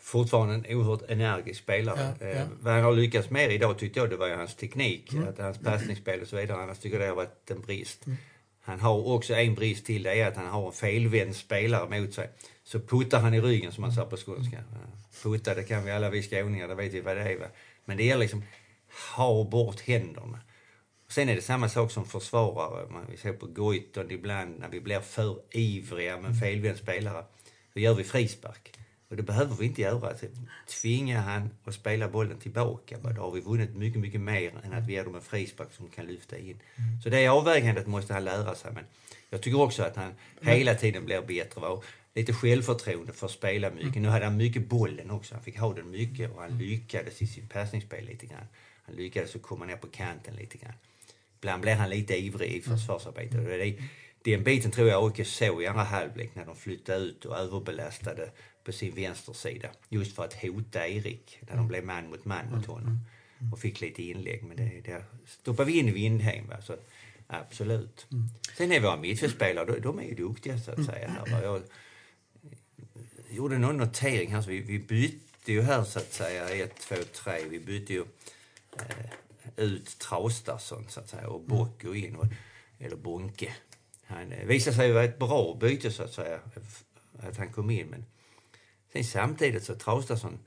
Fortfarande 0.00 0.54
en 0.54 0.76
oerhört 0.76 1.10
energisk 1.10 1.62
spelare. 1.62 2.14
Ja, 2.20 2.26
ja. 2.26 2.32
Eh, 2.32 2.46
vad 2.60 2.74
han 2.74 2.82
har 2.82 2.92
lyckats 2.92 3.30
med 3.30 3.52
idag 3.52 3.78
tyckte 3.78 4.00
jag 4.00 4.10
det 4.10 4.16
var 4.16 4.28
hans 4.28 4.54
teknik, 4.54 5.12
mm. 5.12 5.28
att 5.28 5.38
hans 5.38 5.58
passningsspel 5.58 6.20
och 6.20 6.28
så 6.28 6.36
vidare. 6.36 6.62
Annars 6.62 6.78
tycker 6.78 6.96
jag 6.96 7.04
det 7.04 7.08
har 7.08 7.16
varit 7.16 7.50
en 7.50 7.60
brist. 7.60 8.06
Mm. 8.06 8.18
Han 8.62 8.80
har 8.80 9.08
också 9.08 9.34
en 9.34 9.54
brist 9.54 9.86
till, 9.86 10.02
det 10.02 10.20
är 10.20 10.26
att 10.26 10.36
han 10.36 10.46
har 10.46 10.66
en 10.66 10.72
felvänd 10.72 11.36
spelare 11.36 12.00
mot 12.00 12.14
sig. 12.14 12.30
Så 12.64 12.80
puttar 12.80 13.20
han 13.20 13.34
i 13.34 13.40
ryggen 13.40 13.72
som 13.72 13.82
man 13.82 13.92
sa 13.92 14.04
på 14.04 14.16
skånska. 14.16 14.64
Putta, 15.22 15.54
det 15.54 15.62
kan 15.62 15.84
vi 15.84 15.90
alla 15.90 16.10
vi 16.10 16.22
skåningar, 16.22 16.68
det 16.68 16.74
vet 16.74 16.92
vi 16.92 17.00
vad 17.00 17.16
det 17.16 17.22
är. 17.22 17.38
Va? 17.38 17.46
Men 17.84 17.96
det 17.96 18.04
gäller 18.04 18.20
liksom, 18.20 18.44
ha 19.16 19.44
bort 19.44 19.80
händerna. 19.80 20.40
Sen 21.08 21.28
är 21.28 21.36
det 21.36 21.42
samma 21.42 21.68
sak 21.68 21.90
som 21.90 22.06
försvarare. 22.06 23.06
Vi 23.10 23.16
ser 23.16 23.32
på 23.32 23.46
Goitom 23.46 24.10
ibland 24.10 24.58
när 24.58 24.68
vi 24.68 24.80
blir 24.80 25.00
för 25.00 25.38
ivriga 25.50 26.16
med 26.16 26.30
en 26.30 26.36
felvänd 26.36 26.78
spelare. 26.78 27.24
Då 27.74 27.80
gör 27.80 27.94
vi 27.94 28.04
frispark. 28.04 28.72
Och 29.10 29.16
det 29.16 29.22
behöver 29.22 29.56
vi 29.56 29.66
inte 29.66 29.80
göra. 29.80 30.08
Alltså, 30.08 30.26
tvinga 30.80 31.20
han 31.20 31.50
att 31.64 31.74
spela 31.74 32.08
bollen 32.08 32.38
tillbaka, 32.38 32.98
då 32.98 33.22
har 33.22 33.30
vi 33.30 33.40
vunnit 33.40 33.76
mycket, 33.76 34.00
mycket 34.00 34.20
mer 34.20 34.52
än 34.64 34.72
att 34.72 34.86
vi 34.86 34.92
ger 34.92 35.04
dem 35.04 35.14
en 35.14 35.20
frispark 35.20 35.68
som 35.72 35.88
kan 35.88 36.06
lyfta 36.06 36.38
in. 36.38 36.44
Mm. 36.76 37.00
Så 37.02 37.08
det 37.08 37.28
avvägandet 37.28 37.86
måste 37.86 38.12
han 38.12 38.24
lära 38.24 38.54
sig. 38.54 38.72
Men 38.72 38.84
jag 39.30 39.42
tycker 39.42 39.60
också 39.60 39.82
att 39.82 39.96
han 39.96 40.12
hela 40.40 40.74
tiden 40.74 41.04
blir 41.04 41.22
bättre. 41.22 41.60
Va? 41.60 41.82
lite 42.14 42.32
självförtroende 42.32 43.12
för 43.12 43.26
att 43.26 43.32
spela 43.32 43.70
mycket. 43.70 43.88
Mm. 43.88 44.02
Nu 44.02 44.08
hade 44.08 44.24
han 44.24 44.36
mycket 44.36 44.68
bollen 44.68 45.10
också. 45.10 45.34
Han 45.34 45.44
fick 45.44 45.58
ha 45.58 45.74
den 45.74 45.90
mycket 45.90 46.30
och 46.30 46.40
han 46.40 46.50
mm. 46.50 46.62
lyckades 46.62 47.22
i 47.22 47.26
sitt 47.26 47.50
passningsspel 47.50 48.04
lite 48.04 48.26
grann. 48.26 48.46
Han 48.82 48.94
lyckades 48.94 49.36
att 49.36 49.42
komma 49.42 49.64
ner 49.64 49.76
på 49.76 49.86
kanten 49.86 50.34
lite 50.36 50.58
grann. 50.58 50.74
Ibland 51.38 51.62
blev 51.62 51.76
han 51.76 51.90
lite 51.90 52.16
ivrig 52.16 52.50
i 52.50 52.62
mm. 52.66 52.78
försvarsarbetet. 52.78 53.34
Mm. 53.34 53.76
Den 54.24 54.44
biten 54.44 54.70
tror 54.70 54.88
jag 54.88 55.04
AIK 55.04 55.26
såg 55.26 55.62
i 55.62 55.66
andra 55.66 55.82
halvlek 55.82 56.34
när 56.34 56.46
de 56.46 56.56
flyttade 56.56 56.98
ut 56.98 57.24
och 57.24 57.36
överbelastade 57.36 58.30
på 58.64 58.72
sin 58.72 58.94
vänstersida. 58.94 59.68
Just 59.88 60.16
för 60.16 60.24
att 60.24 60.34
hota 60.34 60.88
Erik 60.88 61.38
när 61.40 61.48
de 61.48 61.58
mm. 61.58 61.68
blev 61.68 61.84
man 61.84 62.10
mot 62.10 62.24
man 62.24 62.50
mot 62.50 62.66
honom. 62.66 63.00
Och 63.52 63.58
fick 63.58 63.80
lite 63.80 64.02
inlägg. 64.02 64.42
Men 64.42 64.56
det, 64.56 64.80
det 64.84 65.04
stoppade 65.26 65.72
vi 65.72 65.78
in 65.78 65.88
i 65.88 65.92
Vindhem. 65.92 66.48
Va? 66.48 66.62
Så, 66.62 66.76
absolut. 67.26 68.06
Mm. 68.12 68.28
Sen 68.56 68.72
är 68.72 68.80
våra 68.80 68.96
mittfältspelare, 68.96 69.66
de, 69.66 69.80
de 69.80 69.98
är 69.98 70.02
ju 70.02 70.14
duktiga 70.14 70.58
så 70.58 70.70
att 70.70 70.84
säga. 70.84 71.08
Här, 71.08 71.42
jag, 71.42 71.62
gjorde 73.30 73.58
någon 73.58 73.76
notering 73.76 74.34
här. 74.34 74.42
Så 74.42 74.50
vi, 74.50 74.60
vi 74.60 74.78
bytte 74.78 75.52
ju 75.52 75.62
här 75.62 75.84
så 75.84 75.98
att 75.98 76.12
säga, 76.12 76.64
ett, 76.64 76.80
två, 76.80 76.96
tre. 77.12 77.44
Vi 77.48 77.60
bytte 77.60 77.92
ju 77.92 78.04
eh, 78.78 79.10
ut 79.56 79.98
Traustason 79.98 80.86
så 80.88 81.00
att 81.00 81.08
säga 81.08 81.28
och 81.28 81.40
Bocco 81.40 81.94
in. 81.94 82.16
Och, 82.16 82.26
eller 82.78 82.96
Bonke. 82.96 83.54
Han 84.04 84.32
eh, 84.32 84.46
visade 84.46 84.76
sig 84.76 84.92
vara 84.92 85.04
ett 85.04 85.18
bra 85.18 85.56
byte 85.60 85.90
så 85.90 86.02
att 86.02 86.12
säga, 86.12 86.40
att 87.18 87.36
han 87.36 87.52
kom 87.52 87.70
in. 87.70 87.86
Men 87.86 88.04
sen 88.92 89.04
samtidigt 89.04 89.64
så 89.64 89.74
Traustason 89.74 90.38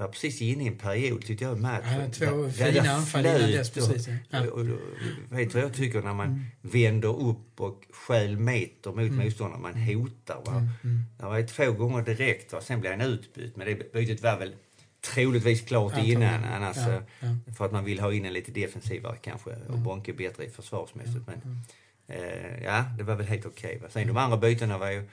var 0.00 0.08
precis 0.08 0.42
inne 0.42 0.64
i 0.64 0.66
en 0.66 0.78
period, 0.78 1.24
tyckte 1.24 1.44
jag, 1.44 1.60
matchen. 1.60 2.00
Ja, 2.00 2.10
två 2.10 2.50
fina 2.50 2.90
anfall 2.90 3.26
innan 3.26 3.50
dess, 3.50 3.70
precis. 3.70 4.08
Ja. 4.30 4.40
Och, 4.40 4.46
och, 4.46 4.60
och, 4.60 5.38
vet 5.38 5.52
du 5.52 5.54
vad 5.54 5.62
jag 5.62 5.74
tycker 5.74 6.02
när 6.02 6.14
man 6.14 6.26
mm. 6.26 6.44
vänder 6.60 7.28
upp 7.28 7.60
och 7.60 7.84
stjäl 7.90 8.36
meter 8.36 8.90
mot 8.90 8.98
mm. 8.98 9.16
motståndaren? 9.16 9.62
Man 9.62 9.74
hotar. 9.74 10.42
Va? 10.46 10.52
Mm. 10.52 10.68
Mm. 10.84 11.04
Det 11.18 11.24
var 11.24 11.42
två 11.42 11.72
gånger 11.72 12.02
direkt, 12.02 12.52
va? 12.52 12.60
sen 12.60 12.80
blev 12.80 12.92
han 12.92 13.00
utbytt. 13.00 13.56
Men 13.56 13.66
det 13.66 13.92
bytet 13.92 14.22
var 14.22 14.38
väl 14.38 14.54
troligtvis 15.00 15.60
klart 15.60 15.92
ja, 15.96 16.04
innan. 16.04 16.44
Annars, 16.44 16.76
ja, 16.76 16.92
eh, 16.92 17.02
ja. 17.20 17.52
För 17.56 17.64
att 17.64 17.72
man 17.72 17.84
vill 17.84 18.00
ha 18.00 18.12
in 18.12 18.24
en 18.24 18.32
lite 18.32 18.52
defensivare 18.52 19.16
kanske. 19.22 19.50
Och 19.68 19.78
Bonke 19.78 20.12
bättre 20.12 20.44
i 20.44 20.50
försvarsmässigt. 20.50 21.26
Men, 21.26 21.64
eh, 22.06 22.64
ja, 22.64 22.84
det 22.98 23.02
var 23.02 23.14
väl 23.14 23.26
helt 23.26 23.46
okej. 23.46 23.76
Okay, 23.76 23.90
Sen 23.90 24.06
de 24.06 24.16
andra 24.16 24.36
bytena 24.36 24.78
var 24.78 24.90
ju 24.90 25.08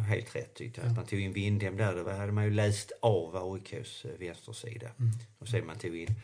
helt 0.00 0.36
rätt 0.36 0.54
tyckte 0.54 0.80
jag. 0.80 0.90
Att 0.90 0.96
man 0.96 1.06
tog 1.06 1.20
in 1.20 1.32
Windhem 1.32 1.76
där, 1.76 2.04
då 2.04 2.10
hade 2.10 2.32
man 2.32 2.44
ju 2.44 2.50
läst 2.50 2.92
av 3.00 3.36
AIKs 3.36 4.04
eh, 4.04 4.10
vänstersida. 4.18 4.90
Mm. 4.98 5.12
Och 5.38 5.48
sen 5.48 5.66
man 5.66 5.78
tog 5.78 5.96
in 5.96 6.14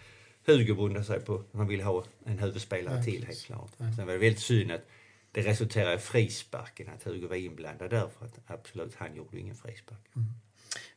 Hugo 0.46 0.75
bundade 0.75 1.04
sig 1.04 1.20
på 1.20 1.34
att 1.34 1.54
man 1.54 1.68
ville 1.68 1.84
ha 1.84 2.04
en 2.25 2.38
huvudspelare 2.38 2.96
ja, 2.96 3.04
till 3.04 3.26
helt 3.26 3.44
klart. 3.44 3.70
Ja. 3.76 3.92
Sen 3.96 4.06
var 4.06 4.12
det 4.12 4.18
väldigt 4.18 4.40
synd 4.40 4.72
att 4.72 4.87
det 5.32 5.40
resulterade 5.40 5.94
i 5.94 5.98
frisparken, 5.98 6.88
att 6.88 7.02
Hugo 7.02 7.28
var 7.28 7.37
inblandad 7.37 7.90
där 7.90 8.08
för 8.18 8.26
att 8.26 8.38
absolut, 8.46 8.94
han 8.94 9.16
gjorde 9.16 9.38
ingen 9.38 9.54
frispark. 9.54 10.00
Mm. 10.16 10.28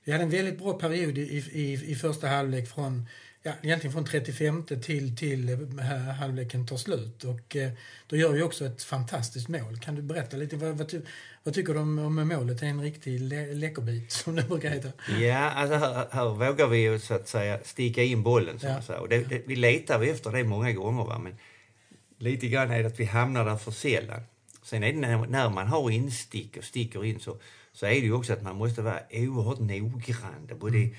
Vi 0.04 0.12
hade 0.12 0.24
en 0.24 0.30
väldigt 0.30 0.58
bra 0.58 0.74
period 0.74 1.18
i, 1.18 1.22
i, 1.52 1.92
i 1.92 1.96
första 1.96 2.28
halvlek 2.28 2.68
från 2.68 3.08
ja, 3.44 3.54
egentligen 3.62 3.94
från 3.94 4.06
35 4.06 4.66
till, 4.66 5.18
till 5.18 5.50
eh, 5.50 5.86
halvleken 6.20 6.68
tar 6.68 6.78
slut. 6.78 7.24
Och 7.24 7.56
eh, 7.56 7.72
då 8.08 8.16
gör 8.16 8.32
vi 8.32 8.42
också 8.42 8.66
ett 8.66 8.84
fantastiskt 8.84 9.48
mål. 9.48 9.80
Kan 9.80 9.96
du 9.96 10.02
berätta 10.02 10.38
lite, 10.38 10.58
vad, 10.58 10.78
vad, 10.78 11.02
vad 11.44 11.54
tycker 11.54 11.74
du 11.74 11.80
om, 11.80 12.00
om 12.00 12.28
målet? 12.28 12.60
Det 12.60 12.66
är 12.66 12.70
en 12.70 12.82
riktig 12.82 13.22
le 13.22 13.54
läckerbit 13.54 14.12
som 14.12 14.36
det 14.36 14.44
brukar 14.44 14.70
heta. 14.70 14.90
Ja, 15.20 15.52
alltså 15.52 15.76
här, 15.76 16.08
här 16.12 16.26
vågar 16.26 16.68
vi 16.68 16.78
ju 16.78 17.00
så 17.00 17.14
att 17.14 17.28
säga 17.28 17.60
sticka 17.64 18.04
in 18.04 18.24
bollen 18.24 18.60
som 18.60 18.70
ja. 18.88 19.00
Och 19.00 19.10
det, 19.10 19.30
det, 19.30 19.42
vi 19.48 19.56
letar 19.56 20.00
vi 20.00 20.10
efter 20.10 20.32
det 20.32 20.44
många 20.44 20.72
gånger 20.72 21.04
va? 21.04 21.20
men 21.20 21.36
lite 22.18 22.48
grann 22.48 22.72
är 22.72 22.80
det 22.80 22.88
att 22.88 23.00
vi 23.00 23.06
hamnar 23.06 23.46
där 23.46 23.58
för 23.58 23.72
sällan. 23.72 24.22
Sen 24.64 24.84
är 24.84 24.94
det 24.94 25.00
när, 25.00 25.28
när 25.28 25.50
man 25.50 25.68
har 25.68 25.92
instick 25.92 26.58
och 26.58 26.64
sticker 26.64 27.06
in 27.06 27.20
så, 27.20 27.38
så 27.74 27.86
är 27.86 27.90
det 27.90 27.98
ju 27.98 28.14
också 28.14 28.34
att 28.34 28.44
man 28.44 28.56
måste 28.56 28.82
vara 28.82 29.00
oerhört 29.12 29.60
noggrann. 29.60 30.50
Både 30.60 30.78
mm 30.78 30.92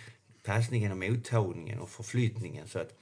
passningen 0.42 0.92
och 0.92 0.98
mottagningen 0.98 1.78
och 1.78 1.90
förflyttningen 1.90 2.68
så 2.68 2.78
att 2.78 2.94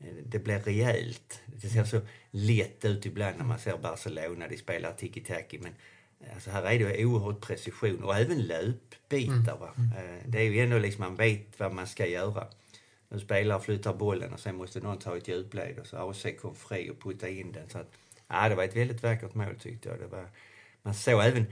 eh, 0.00 0.14
det 0.26 0.38
blir 0.38 0.58
rejält. 0.58 1.40
Det 1.46 1.68
ser 1.68 1.84
så 1.84 2.00
lätt 2.30 2.84
ut 2.84 3.06
ibland 3.06 3.38
när 3.38 3.44
man 3.44 3.58
ser 3.58 3.78
Barcelona, 3.78 4.48
de 4.48 4.56
spelar 4.56 4.92
tiki-taki 4.92 5.58
men 5.62 5.72
alltså 6.34 6.50
här 6.50 6.62
är 6.62 6.78
det 6.78 7.04
oerhört 7.04 7.40
precision 7.40 8.02
och 8.02 8.16
även 8.16 8.42
löpbitar. 8.42 9.58
Va? 9.58 9.74
Mm. 9.76 9.92
Eh, 9.92 10.22
det 10.26 10.38
är 10.38 10.42
ju 10.42 10.60
ändå 10.60 10.78
liksom, 10.78 11.04
man 11.04 11.16
vet 11.16 11.60
vad 11.60 11.74
man 11.74 11.86
ska 11.86 12.06
göra. 12.06 12.46
En 13.08 13.20
spelare 13.20 13.60
flyttar 13.60 13.94
bollen 13.94 14.32
och 14.32 14.40
sen 14.40 14.56
måste 14.56 14.80
någon 14.80 14.98
ta 14.98 15.16
ett 15.16 15.28
djupled 15.28 15.78
och 15.78 15.86
så 15.86 15.96
AC 16.10 16.26
kom 16.40 16.54
fri 16.54 16.90
och 16.90 17.00
putta 17.00 17.28
in 17.28 17.52
den. 17.52 17.68
Så 17.68 17.78
att, 17.78 17.92
ja, 18.28 18.48
det 18.48 18.54
var 18.54 18.64
ett 18.64 18.76
väldigt 18.76 19.02
vackert 19.02 19.34
mål 19.34 19.54
tyckte 19.60 19.88
jag. 19.88 19.98
Det 19.98 20.06
var, 20.06 20.28
man 20.82 20.94
såg 20.94 21.22
även, 21.24 21.46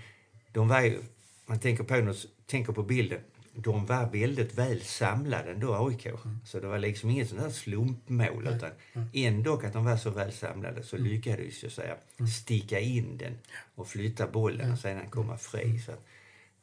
de 0.53 0.69
var 0.69 0.81
ju, 0.81 1.03
man 1.47 1.61
tänker 1.61 1.85
på, 1.85 2.15
tänker 2.47 2.73
på 2.73 2.83
bilden, 2.83 3.21
de 3.55 3.87
var 3.87 4.07
väldigt 4.13 4.55
väl 4.55 4.81
samlade 4.83 5.51
ändå, 5.51 5.87
AIK. 5.89 6.07
Mm. 6.07 6.39
Så 6.47 6.61
det 6.61 6.67
var 6.67 6.79
liksom 6.79 7.11
inget 7.11 7.29
sånt 7.29 7.41
här 7.41 7.51
slumpmål. 7.51 8.49
Utan 8.57 8.71
ändå 9.13 9.55
att 9.65 9.73
de 9.73 9.85
var 9.85 9.97
så 9.97 10.11
väl 10.11 10.33
samlade 10.33 10.83
så 10.83 10.97
Mm. 10.97 11.09
lyckades 11.09 11.63
jag 11.63 11.73
säga 11.73 11.95
sticka 12.43 12.81
in 12.81 13.17
den 13.19 13.39
och 13.75 13.89
flytta 13.89 14.27
bollen 14.27 14.73
och 14.73 14.79
sedan 14.79 15.11
komma 15.11 15.39
fri. 15.39 15.79
Så 15.87 15.93
att 15.93 16.05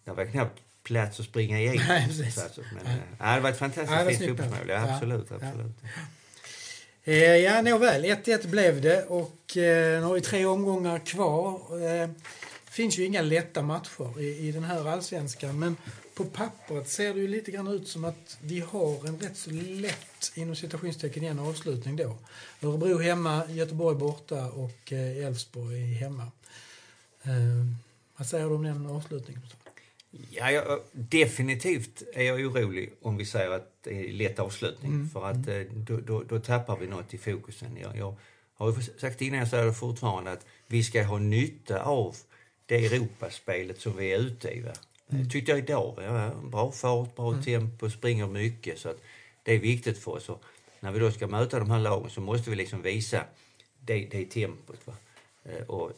det 0.05 0.11
var 0.11 0.25
knappt 0.25 0.61
plats 0.83 1.19
att 1.19 1.25
springa 1.25 1.59
igenom. 1.59 1.83
Nej. 1.87 2.31
Så 2.31 2.41
alltså, 2.41 2.61
men, 2.75 2.85
eh, 2.93 2.99
ja, 3.19 3.35
det 3.35 3.41
var 3.41 3.49
ett 3.49 3.57
fantastiskt 3.57 3.91
Ja, 3.99 4.03
det 4.05 4.15
fint 4.15 4.29
fotbollsmål. 4.29 4.69
Ja, 4.69 4.73
Ja. 4.87 4.93
absolut, 4.93 5.27
Ja. 5.29 5.35
absolut. 5.35 5.75
Eh, 7.03 7.13
ja, 7.35 7.61
nåväl. 7.61 8.05
1-1 8.05 8.47
blev 8.47 8.81
det 8.81 9.03
och 9.05 9.57
eh, 9.57 9.99
nu 9.99 10.05
har 10.05 10.13
vi 10.13 10.21
tre 10.21 10.45
omgångar 10.45 10.99
kvar. 10.99 11.61
Eh, 12.03 12.09
finns 12.71 12.97
ju 12.99 13.05
inga 13.05 13.21
lätta 13.21 13.61
matcher 13.61 14.19
i, 14.21 14.47
i 14.47 14.51
den 14.51 14.63
här 14.63 14.87
allsvenskan 14.89 15.59
men 15.59 15.77
på 16.19 16.25
pappret 16.25 16.89
ser 16.89 17.13
det 17.13 17.19
ju 17.19 17.27
lite 17.27 17.51
grann 17.51 17.67
ut 17.67 17.87
som 17.87 18.05
att 18.05 18.37
vi 18.41 18.59
har 18.59 19.07
en 19.07 19.19
rätt 19.19 19.37
så 19.37 19.51
lätt, 19.51 20.31
inom 20.35 20.55
citationstecken 20.55 21.23
igen, 21.23 21.39
avslutning 21.39 21.95
då. 21.95 22.17
Örebro 22.61 22.97
hemma, 22.97 23.43
Göteborg 23.49 23.97
borta 23.97 24.51
och 24.51 24.93
eh, 24.93 25.25
Elfsborg 25.25 25.93
hemma. 25.93 26.31
Eh, 27.23 27.31
vad 28.17 28.27
säger 28.27 28.49
du 28.49 28.55
om 28.55 28.63
den 28.63 28.85
avslutningen? 28.85 29.41
Ja, 30.29 30.51
jag, 30.51 30.81
definitivt 30.91 32.03
är 32.13 32.23
jag 32.23 32.39
orolig 32.39 32.93
om 33.01 33.17
vi 33.17 33.25
säger 33.25 33.51
att 33.51 33.73
det 33.83 34.09
är 34.09 34.13
lätt 34.13 34.39
avslutning. 34.39 34.91
Mm. 34.91 35.09
För 35.09 35.25
att 35.25 35.47
eh, 35.47 35.59
då, 35.73 35.97
då, 35.97 36.23
då 36.23 36.39
tappar 36.39 36.77
vi 36.77 36.87
något 36.87 37.13
i 37.13 37.17
fokusen. 37.17 37.77
Jag, 37.81 37.97
jag 37.97 38.15
har 38.53 38.71
ju 38.71 38.81
sagt 38.81 39.21
innan, 39.21 39.39
jag 39.39 39.47
säger 39.47 39.65
det 39.65 39.73
fortfarande, 39.73 40.31
att 40.31 40.45
vi 40.67 40.83
ska 40.83 41.03
ha 41.03 41.19
nytta 41.19 41.81
av 41.81 42.15
det 42.65 42.85
Europaspelet 42.85 43.81
som 43.81 43.97
vi 43.97 44.11
är 44.11 44.19
ute 44.19 44.49
i. 44.49 44.61
Va? 44.61 44.73
Mm. 45.11 45.29
tyckte 45.29 45.51
jag 45.51 45.59
idag. 45.59 45.93
Ja, 46.01 46.31
bra 46.43 46.71
fart, 46.71 47.15
bra 47.15 47.41
tempo, 47.41 47.89
springer 47.89 48.27
mycket. 48.27 48.79
Så 48.79 48.93
det 49.43 49.53
är 49.53 49.59
viktigt 49.59 49.97
för 49.97 50.11
oss. 50.11 50.29
Och 50.29 50.43
när 50.79 50.91
vi 50.91 50.99
då 50.99 51.11
ska 51.11 51.27
möta 51.27 51.59
de 51.59 51.71
här 51.71 51.79
lagen 51.79 52.09
så 52.09 52.21
måste 52.21 52.49
vi 52.49 52.55
liksom 52.55 52.81
visa 52.81 53.23
det, 53.79 54.05
det 54.11 54.25
tempot. 54.25 54.87
Va? 54.87 54.93
Eh, 55.43 55.63
Och 55.67 55.91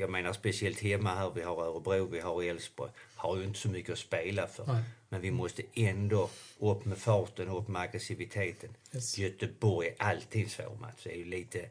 jag 0.00 0.10
menar 0.10 0.32
speciellt 0.32 0.80
hemma 0.80 1.14
här, 1.14 1.32
vi 1.34 1.42
har 1.42 1.62
Örebro, 1.62 2.06
vi 2.06 2.20
har 2.20 2.42
Elfsborg, 2.42 2.90
har 3.14 3.36
ju 3.36 3.44
inte 3.44 3.58
så 3.58 3.68
mycket 3.68 3.92
att 3.92 3.98
spela 3.98 4.46
för. 4.46 4.66
Nej. 4.66 4.82
Men 5.08 5.20
vi 5.20 5.30
måste 5.30 5.62
ändå 5.74 6.30
upp 6.58 6.84
med 6.84 6.98
farten, 6.98 7.48
upp 7.48 7.68
med 7.68 7.82
aggressiviteten. 7.82 8.70
Yes. 8.94 9.18
Göteborg 9.18 9.88
är 9.88 9.94
alltid 9.98 10.42
en 10.42 10.48
svår 10.48 10.76
match. 10.80 11.00
Det 11.04 11.12
är 11.12 11.16
ju 11.16 11.24
lite 11.24 11.68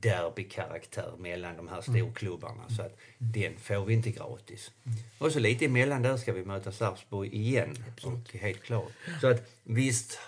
derbykaraktär 0.00 1.12
mellan 1.18 1.56
de 1.56 1.68
här 1.68 1.80
storklubbarna. 1.80 2.68
Så 2.76 2.82
att 2.82 2.98
den 3.18 3.56
får 3.58 3.84
vi 3.84 3.94
inte 3.94 4.10
gratis. 4.10 4.70
Och 5.18 5.32
så 5.32 5.38
lite 5.38 5.64
emellan 5.64 6.02
där 6.02 6.16
ska 6.16 6.32
vi 6.32 6.44
möta 6.44 6.72
Sarpsborg 6.72 7.36
igen. 7.36 7.84
Och 8.02 8.34
helt 8.40 8.62
klart. 8.62 8.92
Så 9.20 9.26
att 9.26 9.50
visst 9.62 10.18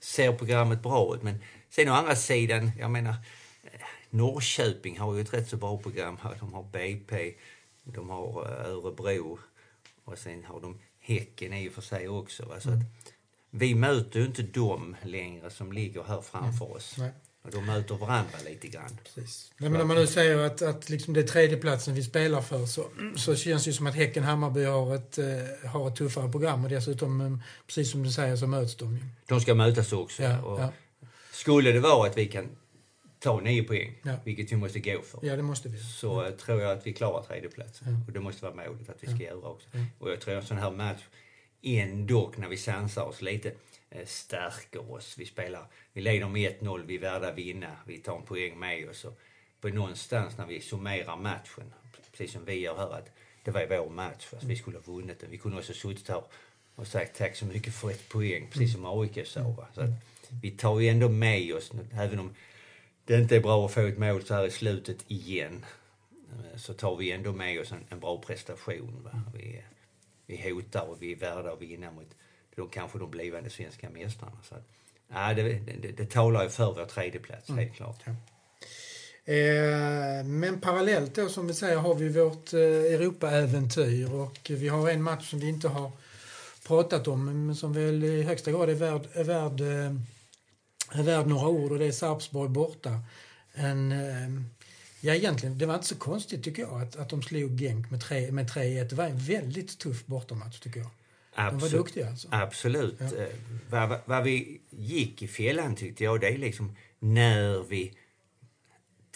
ser 0.00 0.32
programmet 0.32 0.82
bra 0.82 1.14
ut. 1.14 1.22
Men 1.22 1.38
sen 1.70 1.88
å 1.88 1.92
andra 1.92 2.16
sidan, 2.16 2.70
jag 2.78 2.90
menar 2.90 3.14
Norrköping 4.10 4.98
har 4.98 5.14
ju 5.14 5.20
ett 5.20 5.34
rätt 5.34 5.48
så 5.48 5.56
bra 5.56 5.78
program 5.78 6.18
här. 6.22 6.36
De 6.40 6.52
har 6.52 6.62
BP, 6.62 7.34
de 7.84 8.10
har 8.10 8.44
eh, 8.44 8.70
Örebro 8.70 9.38
och 10.04 10.18
sen 10.18 10.44
har 10.44 10.60
de 10.60 10.78
Häcken 11.02 11.52
i 11.52 11.68
och 11.68 11.72
för 11.72 11.82
sig 11.82 12.08
också. 12.08 12.44
Va? 12.44 12.60
Så 12.60 12.70
att 12.70 12.78
vi 13.50 13.74
möter 13.74 14.20
ju 14.20 14.26
inte 14.26 14.42
dem 14.42 14.96
längre 15.02 15.50
som 15.50 15.72
ligger 15.72 16.02
här 16.02 16.20
framför 16.20 16.72
oss. 16.72 16.94
Nej. 16.98 17.10
Och 17.42 17.50
de 17.50 17.66
möter 17.66 17.94
varandra 17.94 18.38
lite 18.44 18.68
grann. 18.68 18.98
Precis. 19.04 19.52
Nej, 19.56 19.70
men 19.70 19.78
när 19.78 19.84
man 19.84 19.96
nu 19.96 20.06
säger 20.06 20.38
att, 20.38 20.62
att 20.62 20.90
liksom 20.90 21.14
det 21.14 21.20
är 21.20 21.26
tredjeplatsen 21.26 21.94
vi 21.94 22.02
spelar 22.02 22.40
för 22.40 22.66
så, 22.66 22.86
så 23.16 23.36
känns 23.36 23.64
det 23.64 23.70
ju 23.70 23.74
som 23.74 23.86
att 23.86 23.94
Häcken 23.94 24.24
Hammarby 24.24 24.64
har 24.64 24.94
ett, 24.94 25.18
eh, 25.18 25.70
har 25.70 25.88
ett 25.88 25.96
tuffare 25.96 26.30
program 26.30 26.64
och 26.64 26.70
dessutom, 26.70 27.20
eh, 27.20 27.38
precis 27.66 27.90
som 27.90 28.02
du 28.02 28.10
säger, 28.10 28.36
så 28.36 28.46
möts 28.46 28.76
de 28.76 28.96
ju. 28.96 29.02
De 29.26 29.40
ska 29.40 29.54
mötas 29.54 29.92
också. 29.92 30.22
Ja, 30.22 30.42
och 30.42 30.60
ja. 30.60 30.72
Skulle 31.32 31.72
det 31.72 31.80
vara 31.80 32.08
att 32.08 32.18
vi 32.18 32.26
kan 32.26 32.48
ta 33.20 33.40
nio 33.40 33.62
poäng, 33.62 33.92
Ja. 34.02 34.14
vilket 34.24 34.52
vi 34.52 34.56
måste 34.56 34.80
gå 34.80 35.02
för, 35.02 35.20
ja, 35.22 35.36
det 35.36 35.42
måste 35.42 35.68
vi. 35.68 35.78
så 35.78 36.24
eh, 36.24 36.30
tror 36.30 36.60
jag 36.62 36.72
att 36.78 36.86
vi 36.86 36.92
klarar 36.92 37.22
tredjeplatsen. 37.22 37.88
Ja. 37.92 38.06
Och 38.06 38.12
det 38.12 38.20
måste 38.20 38.44
vara 38.44 38.54
målet 38.54 38.88
att 38.88 39.02
vi 39.02 39.06
ska 39.06 39.16
göra 39.24 39.48
också. 39.48 39.68
Ja. 39.72 39.80
Och 39.98 40.10
jag 40.10 40.20
tror 40.20 40.34
en 40.34 40.46
sån 40.46 40.58
här 40.58 40.70
match 40.70 41.02
ändå, 41.62 42.32
när 42.36 42.48
vi 42.48 42.56
sansar 42.56 43.02
oss 43.04 43.22
lite, 43.22 43.52
eh, 43.90 44.06
stärker 44.06 44.92
oss. 44.92 45.14
Vi 45.18 45.26
spelar, 45.26 45.66
vi 45.92 46.00
leder 46.00 46.28
med 46.28 46.50
1-0, 46.60 46.82
vi 46.86 46.94
är 46.96 47.00
värda 47.00 47.28
att 47.28 47.38
vinna, 47.38 47.76
vi 47.86 47.98
tar 47.98 48.16
en 48.16 48.22
poäng 48.22 48.58
med 48.58 48.88
oss. 48.88 49.04
Och 49.04 49.18
på 49.60 49.68
någonstans 49.68 50.38
när 50.38 50.46
vi 50.46 50.60
summerar 50.60 51.16
matchen, 51.16 51.74
precis 52.12 52.32
som 52.32 52.44
vi 52.44 52.54
gör 52.54 52.76
här, 52.76 52.90
att 52.98 53.10
det 53.44 53.50
var 53.50 53.66
vår 53.66 53.90
match, 53.90 54.24
fast 54.26 54.44
vi 54.44 54.56
skulle 54.56 54.76
ha 54.78 54.92
vunnit 54.92 55.20
den. 55.20 55.30
Vi 55.30 55.38
kunde 55.38 55.58
också 55.58 55.72
suttit 55.72 56.08
här 56.08 56.22
och 56.74 56.86
sagt 56.86 57.18
tack 57.18 57.36
så 57.36 57.44
mycket 57.46 57.74
för 57.74 57.90
ett 57.90 58.08
poäng, 58.08 58.48
precis 58.50 58.72
som 58.72 58.84
AIK 59.00 59.26
sa. 59.26 59.40
Va? 59.42 59.66
Så 59.74 59.80
att 59.80 59.90
vi 60.42 60.50
tar 60.50 60.80
ju 60.80 60.88
ändå 60.88 61.08
med 61.08 61.54
oss, 61.54 61.70
även 61.92 62.18
om 62.18 62.34
det 63.04 63.16
inte 63.16 63.36
är 63.36 63.40
bra 63.40 63.66
att 63.66 63.72
få 63.72 63.80
ett 63.80 63.98
mål 63.98 64.22
så 64.24 64.34
här 64.34 64.46
i 64.46 64.50
slutet 64.50 65.04
igen, 65.08 65.64
eh, 66.30 66.58
så 66.58 66.74
tar 66.74 66.96
vi 66.96 67.12
ändå 67.12 67.32
med 67.32 67.60
oss 67.60 67.72
en, 67.72 67.84
en 67.88 68.00
bra 68.00 68.22
prestation. 68.26 69.02
Va? 69.04 69.22
Vi, 69.34 69.62
vi 70.26 70.50
hotar 70.50 70.82
och 70.82 71.02
vi 71.02 71.12
är 71.12 71.16
värda 71.16 71.52
att 71.52 71.62
vinna 71.62 71.90
mot 71.90 72.14
de, 72.56 72.68
kanske 72.68 72.98
de 72.98 73.10
blivande 73.10 73.50
svenska 73.50 73.90
mästarna. 73.90 74.38
Så 74.42 74.54
att, 74.54 74.68
ja, 75.08 75.34
det, 75.34 75.42
det, 75.42 75.92
det 75.96 76.10
talar 76.10 76.42
ju 76.42 76.50
för 76.50 76.74
vår 76.74 76.84
tredjeplats, 76.84 77.48
helt 77.48 77.74
klart. 77.74 78.06
Eh, 79.24 80.24
men 80.24 80.60
parallellt 80.60 81.14
då, 81.14 81.28
som 81.28 81.46
vi 81.46 81.54
säger, 81.54 81.76
har 81.76 81.94
vi 81.94 82.08
vårt 82.08 82.52
eh, 82.52 82.60
Europa-äventyr 82.60 84.14
och 84.14 84.50
vi 84.50 84.68
har 84.68 84.90
en 84.90 85.02
match 85.02 85.30
som 85.30 85.38
vi 85.38 85.48
inte 85.48 85.68
har 85.68 85.92
pratat 86.66 87.08
om, 87.08 87.46
men 87.46 87.56
som 87.56 87.72
väl 87.72 88.04
i 88.04 88.22
högsta 88.22 88.50
grad 88.50 88.70
är 88.70 88.74
värd, 88.74 89.02
är 89.12 89.24
värd, 89.24 89.60
eh, 89.60 89.94
värd 90.94 91.26
några 91.26 91.48
ord 91.48 91.72
och 91.72 91.78
det 91.78 91.86
är 91.86 91.92
Sarpsborg 91.92 92.48
borta. 92.48 93.00
En, 93.52 93.92
eh, 93.92 94.42
ja, 95.00 95.14
egentligen, 95.14 95.58
det 95.58 95.66
var 95.66 95.74
inte 95.74 95.86
så 95.86 95.96
konstigt 95.96 96.44
tycker 96.44 96.62
jag 96.62 96.82
att, 96.82 96.96
att 96.96 97.08
de 97.08 97.22
slog 97.22 97.60
Genk 97.60 97.90
med 97.90 98.00
3-1. 98.02 98.30
Med 98.30 98.50
3-1. 98.50 98.88
det 98.88 98.94
var 98.96 99.04
en 99.04 99.18
väldigt 99.18 99.78
tuff 99.78 100.06
bortamatch 100.06 100.60
tycker 100.60 100.80
jag. 100.80 100.90
De 101.34 101.42
var 101.42 101.52
Absolut. 101.52 101.72
duktiga 101.72 102.08
alltså. 102.08 102.28
Absolut. 102.30 102.96
Ja. 102.98 103.06
Eh, 103.06 103.28
Vad, 103.70 103.88
vad, 103.88 103.98
vad 104.04 104.24
vi 104.24 104.60
gick 104.70 105.22
i 105.22 105.28
fjällan 105.28 105.76
tyckte 105.76 106.04
jag, 106.04 106.20
det 106.20 106.28
är 106.28 106.38
liksom 106.38 106.76
när 106.98 107.62
vi 107.62 107.92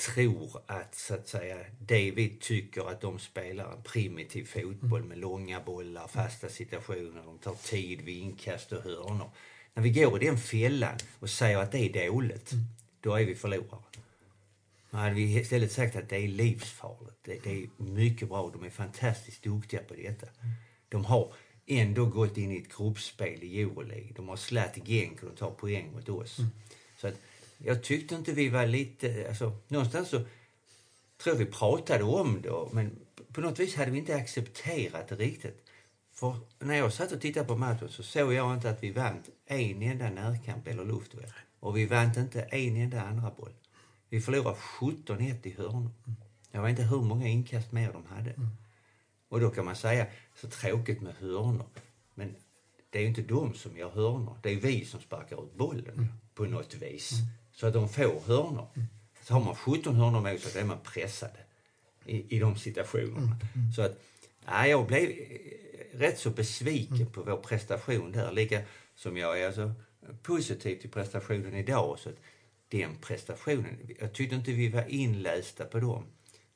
tror 0.06 0.60
att, 0.66 0.94
så 0.94 1.14
att 1.14 1.28
säga, 1.28 1.58
det 1.80 2.10
vi 2.10 2.36
tycker 2.40 2.90
att 2.90 3.00
de 3.00 3.18
spelar 3.18 3.72
en 3.72 3.82
primitiv 3.82 4.44
fotboll 4.44 5.04
med 5.04 5.18
långa 5.18 5.60
bollar, 5.60 6.08
fasta 6.08 6.48
situationer, 6.48 7.22
de 7.26 7.38
tar 7.38 7.54
tid 7.54 8.00
vid 8.00 8.22
inkast 8.22 8.72
och 8.72 8.82
hörnor. 8.82 9.30
När 9.74 9.82
vi 9.82 9.90
går 9.90 10.22
i 10.22 10.26
den 10.26 10.38
fällan 10.38 10.98
och 11.20 11.30
säger 11.30 11.58
att 11.58 11.72
det 11.72 11.78
är 11.78 12.10
dåligt, 12.10 12.50
då 13.00 13.14
är 13.14 13.24
vi 13.24 13.34
förlorare. 13.34 13.80
Nu 14.90 14.98
hade 14.98 15.14
vi 15.14 15.40
istället 15.40 15.72
sagt 15.72 15.96
att 15.96 16.08
det 16.08 16.16
är 16.16 16.28
livsfarligt. 16.28 17.18
Det, 17.24 17.44
det 17.44 17.50
är 17.50 17.68
mycket 17.76 18.28
bra. 18.28 18.50
De 18.52 18.64
är 18.64 18.70
fantastiskt 18.70 19.42
duktiga 19.42 19.80
på 19.80 19.94
detta. 19.94 20.26
De 20.88 21.04
har 21.04 21.34
ändå 21.66 22.06
gått 22.06 22.36
in 22.36 22.52
i 22.52 22.58
ett 22.58 22.76
gruppspel 22.76 23.42
i 23.42 23.60
Euroleague. 23.60 24.12
De 24.16 24.28
har 24.28 24.36
slagit 24.36 24.86
Genk 24.86 25.22
och 25.22 25.28
de 25.28 25.36
tar 25.36 25.50
poäng 25.50 25.92
mot 25.92 26.08
oss. 26.08 26.36
Så 27.00 27.08
att 27.08 27.14
jag 27.58 27.82
tyckte 27.82 28.14
inte 28.14 28.32
vi 28.32 28.48
var 28.48 28.66
lite... 28.66 29.26
Alltså, 29.28 29.56
någonstans 29.68 30.08
så 30.08 30.16
tror 31.22 31.36
jag 31.36 31.44
vi 31.44 31.46
pratade 31.46 32.04
om 32.04 32.42
det, 32.42 32.68
men 32.72 32.98
på 33.32 33.40
något 33.40 33.58
vis 33.58 33.74
hade 33.74 33.90
vi 33.90 33.98
inte 33.98 34.16
accepterat 34.16 35.08
det 35.08 35.16
riktigt. 35.16 35.64
För 36.14 36.36
när 36.58 36.74
jag 36.74 36.92
satt 36.92 37.12
och 37.12 37.20
tittade 37.20 37.46
på 37.46 37.56
matchen 37.56 37.88
så 37.88 38.02
såg 38.02 38.32
jag 38.32 38.54
inte 38.54 38.70
att 38.70 38.82
vi 38.82 38.90
vann 38.90 39.22
en 39.46 39.82
enda 39.82 40.10
närkamp 40.10 40.66
eller 40.66 40.84
luftduell. 40.84 41.32
Och 41.60 41.76
vi 41.76 41.86
vann 41.86 42.18
inte 42.18 42.42
en 42.42 42.76
enda 42.76 43.02
andra 43.02 43.30
boll. 43.30 43.52
Vi 44.08 44.20
förlorade 44.20 44.56
17-1 44.80 45.46
i 45.46 45.54
hörnor. 45.58 45.90
Jag 46.50 46.62
vet 46.62 46.70
inte 46.70 46.82
hur 46.82 47.02
många 47.02 47.28
inkast 47.28 47.72
mer 47.72 47.92
de 47.92 48.06
hade. 48.06 48.34
Och 49.28 49.40
då 49.40 49.50
kan 49.50 49.64
man 49.64 49.76
säga, 49.76 50.06
så 50.34 50.48
tråkigt 50.48 51.00
med 51.00 51.14
hörnor. 51.14 51.66
Men 52.14 52.34
det 52.90 52.98
är 52.98 53.02
ju 53.02 53.08
inte 53.08 53.22
de 53.22 53.54
som 53.54 53.76
gör 53.76 53.90
hörnor. 53.90 54.38
Det 54.42 54.50
är 54.50 54.56
vi 54.56 54.84
som 54.84 55.00
sparkar 55.00 55.44
ut 55.44 55.54
bollen 55.54 56.12
på 56.34 56.44
något 56.44 56.74
vis. 56.74 57.12
Så 57.52 57.66
att 57.66 57.72
de 57.72 57.88
får 57.88 58.26
hörnor. 58.26 58.68
Så 59.22 59.34
har 59.34 59.40
man 59.40 59.54
17 59.54 59.94
hörnor 59.94 60.20
med 60.20 60.40
sig, 60.40 60.52
då 60.54 60.60
är 60.60 60.64
man 60.64 60.78
pressade 60.84 61.38
i, 62.06 62.36
i 62.36 62.38
de 62.38 62.56
situationerna. 62.56 63.36
Så 63.76 63.82
att, 63.82 63.98
ja, 64.46 64.66
jag 64.66 64.86
blev 64.86 65.10
rätt 65.98 66.18
så 66.18 66.30
besviken 66.30 67.06
på 67.06 67.22
vår 67.22 67.36
prestation 67.36 68.12
där. 68.12 68.32
Lika 68.32 68.60
som 68.94 69.16
jag 69.16 69.40
är 69.40 69.46
alltså 69.46 69.72
positiv 70.22 70.76
till 70.76 70.90
prestationen 70.90 71.54
idag. 71.54 71.98
Så 71.98 72.08
att 72.08 72.16
den 72.68 72.96
prestationen, 73.00 73.94
jag 74.00 74.12
tyckte 74.12 74.36
inte 74.36 74.52
vi 74.52 74.68
var 74.68 74.88
inlästa 74.88 75.64
på 75.64 75.80
dem. 75.80 76.04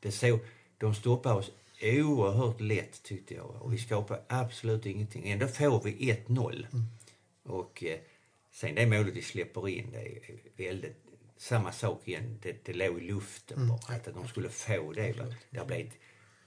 Det 0.01 0.13
så, 0.13 0.39
de 0.79 0.95
stoppade 0.95 1.35
oss 1.35 1.53
oerhört 1.83 2.61
lätt 2.61 3.03
tyckte 3.03 3.35
jag. 3.35 3.63
Och 3.63 3.73
vi 3.73 3.79
skapade 3.79 4.23
absolut 4.29 4.87
ingenting. 4.87 5.31
Ändå 5.31 5.49
får 5.49 5.83
vi 5.85 6.13
1-0. 6.27 6.67
Och 7.43 7.85
eh, 7.85 7.99
sen 8.53 8.75
det 8.75 8.87
målet 8.87 9.17
vi 9.17 9.23
släpper 9.23 9.69
in, 9.69 9.91
det 9.93 9.99
är 9.99 10.21
väldigt... 10.57 10.97
Samma 11.41 11.73
sak 11.73 12.09
igen, 12.09 12.39
det, 12.43 12.65
det 12.65 12.73
låg 12.73 12.99
i 12.99 13.01
luften 13.01 13.69
bara. 13.69 13.97
Att 13.97 14.15
de 14.15 14.29
skulle 14.29 14.49
få 14.49 14.93
det. 14.93 15.13
Va? 15.13 15.35
Det 15.51 15.67
blev 15.67 15.87
ett 15.87 15.99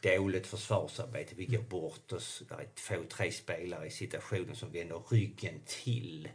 dåligt 0.02 0.48
försvarsarbete. 0.48 1.36
Vi 1.36 1.46
går 1.46 1.62
bort 1.62 2.12
oss. 2.12 2.44
Det 2.50 2.56
är 2.56 2.68
två, 2.76 3.04
tre 3.10 3.32
spelare 3.32 3.88
i 3.88 3.90
situationen 3.90 4.56
som 4.56 4.72
vänder 4.72 5.02
ryggen 5.10 5.62
till 5.66 6.30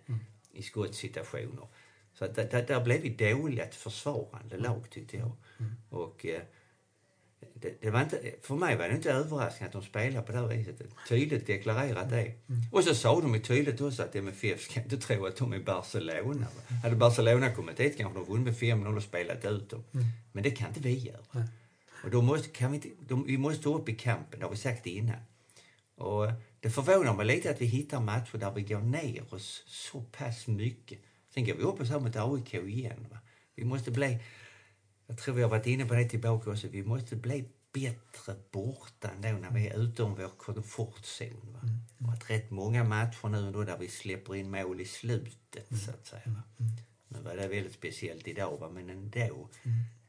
i 0.52 0.62
skottsituationer. 0.62 1.68
Så 2.14 2.24
att 2.24 2.34
där, 2.34 2.64
där 2.68 2.84
blev 2.84 3.00
vi 3.00 3.08
dåliga 3.08 3.64
ett 3.64 3.74
försvarande 3.74 4.56
lag 4.56 4.90
tyckte 4.90 5.16
jag. 5.16 5.32
Och 5.90 6.26
eh, 6.26 6.40
det, 7.54 7.80
det, 7.80 7.90
var 7.90 8.02
inte, 8.02 8.34
för 8.42 8.54
mig 8.54 8.76
var 8.76 8.88
det 8.88 8.94
inte 8.94 9.12
överraskande 9.12 9.66
att 9.66 9.72
de 9.72 9.82
spelade 9.82 10.26
på 10.26 10.32
det 10.32 10.38
här 10.38 10.46
viset. 10.46 10.82
Tydligt 11.08 11.46
deklarerat 11.46 12.10
det. 12.10 12.32
Och 12.72 12.84
så 12.84 12.94
sa 12.94 13.20
de 13.20 13.34
ju 13.34 13.40
tydligt 13.40 13.80
också 13.80 14.02
att 14.02 14.16
MFF 14.16 14.60
ska 14.60 14.80
inte 14.80 14.96
tro 14.96 15.26
att 15.26 15.36
de 15.36 15.52
är 15.52 15.58
Barcelona. 15.58 16.46
Hade 16.82 16.96
Barcelona 16.96 17.50
kommit 17.54 17.76
dit 17.76 17.96
kanske 17.96 18.18
de 18.18 18.24
vunnit 18.24 18.44
med 18.44 18.54
5-0 18.54 18.96
och 18.96 19.02
spelat 19.02 19.44
ut 19.44 19.70
dem. 19.70 19.84
Men 20.32 20.42
det 20.42 20.50
kan 20.50 20.68
inte 20.68 20.80
vi 20.80 20.98
göra. 20.98 21.48
Och 22.04 22.10
då 22.10 22.22
måste, 22.22 22.48
kan 22.48 22.70
vi, 22.70 22.76
inte, 22.76 22.88
de, 23.00 23.26
vi 23.26 23.38
måste 23.38 23.60
stå 23.60 23.78
upp 23.78 23.88
i 23.88 23.94
kampen, 23.94 24.40
det 24.40 24.46
har 24.46 24.50
vi 24.50 24.56
sagt 24.56 24.86
innan. 24.86 25.20
Och 25.96 26.32
det 26.60 26.70
förvånar 26.70 27.14
mig 27.14 27.26
lite 27.26 27.50
att 27.50 27.60
vi 27.60 27.66
hittar 27.66 28.00
matcher 28.00 28.38
där 28.38 28.52
vi 28.52 28.62
går 28.62 28.80
ner 28.80 29.34
oss 29.34 29.62
så 29.66 30.00
pass 30.00 30.46
mycket. 30.46 30.98
Sen 31.34 31.44
går 31.44 31.54
vi 31.54 31.62
upp 31.62 31.80
oss 31.80 31.90
här 31.90 32.00
mot 32.00 32.16
AIK 32.16 32.54
igen. 32.54 33.06
Va? 33.10 33.18
Vi 33.54 33.64
måste 33.64 33.90
bli, 33.90 34.18
jag 35.06 35.18
tror 35.18 35.34
vi 35.34 35.42
har 35.42 35.50
varit 35.50 35.66
inne 35.66 35.86
på 35.86 35.94
det 35.94 36.08
tillbaka 36.08 36.50
också, 36.50 36.68
vi 36.68 36.82
måste 36.82 37.16
bli 37.16 37.44
bättre 37.72 38.34
borta 38.50 39.10
ändå 39.10 39.28
när 39.28 39.50
vi 39.50 39.66
är 39.66 39.78
utom 39.78 40.14
vår 40.14 40.28
komfortzon. 40.28 41.52
Va? 41.52 41.60
Och 42.06 42.12
att 42.12 42.30
rätt 42.30 42.50
många 42.50 42.84
matcher 42.84 43.28
nu 43.28 43.52
då 43.52 43.64
där 43.64 43.78
vi 43.78 43.88
släpper 43.88 44.34
in 44.34 44.50
mål 44.50 44.80
i 44.80 44.84
slutet 44.84 45.68
så 45.84 45.90
att 45.90 46.06
säga. 46.06 46.22
Va? 46.26 46.42
Nu 47.08 47.20
var 47.20 47.36
det 47.36 47.48
väldigt 47.48 47.74
speciellt 47.74 48.28
idag 48.28 48.58
va? 48.60 48.70
men 48.70 48.90
ändå. 48.90 49.48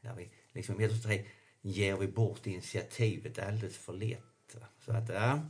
Där 0.00 0.14
vi 0.14 0.30
liksom, 0.52 0.80
jag 0.80 1.02
tror 1.02 1.12
ger 1.62 1.96
vi 1.96 2.06
bort 2.06 2.46
initiativet 2.46 3.38
alldeles 3.38 3.76
för 3.76 3.92
lätt. 3.92 4.22
Så 4.84 4.92
att, 4.92 5.08
ja. 5.08 5.40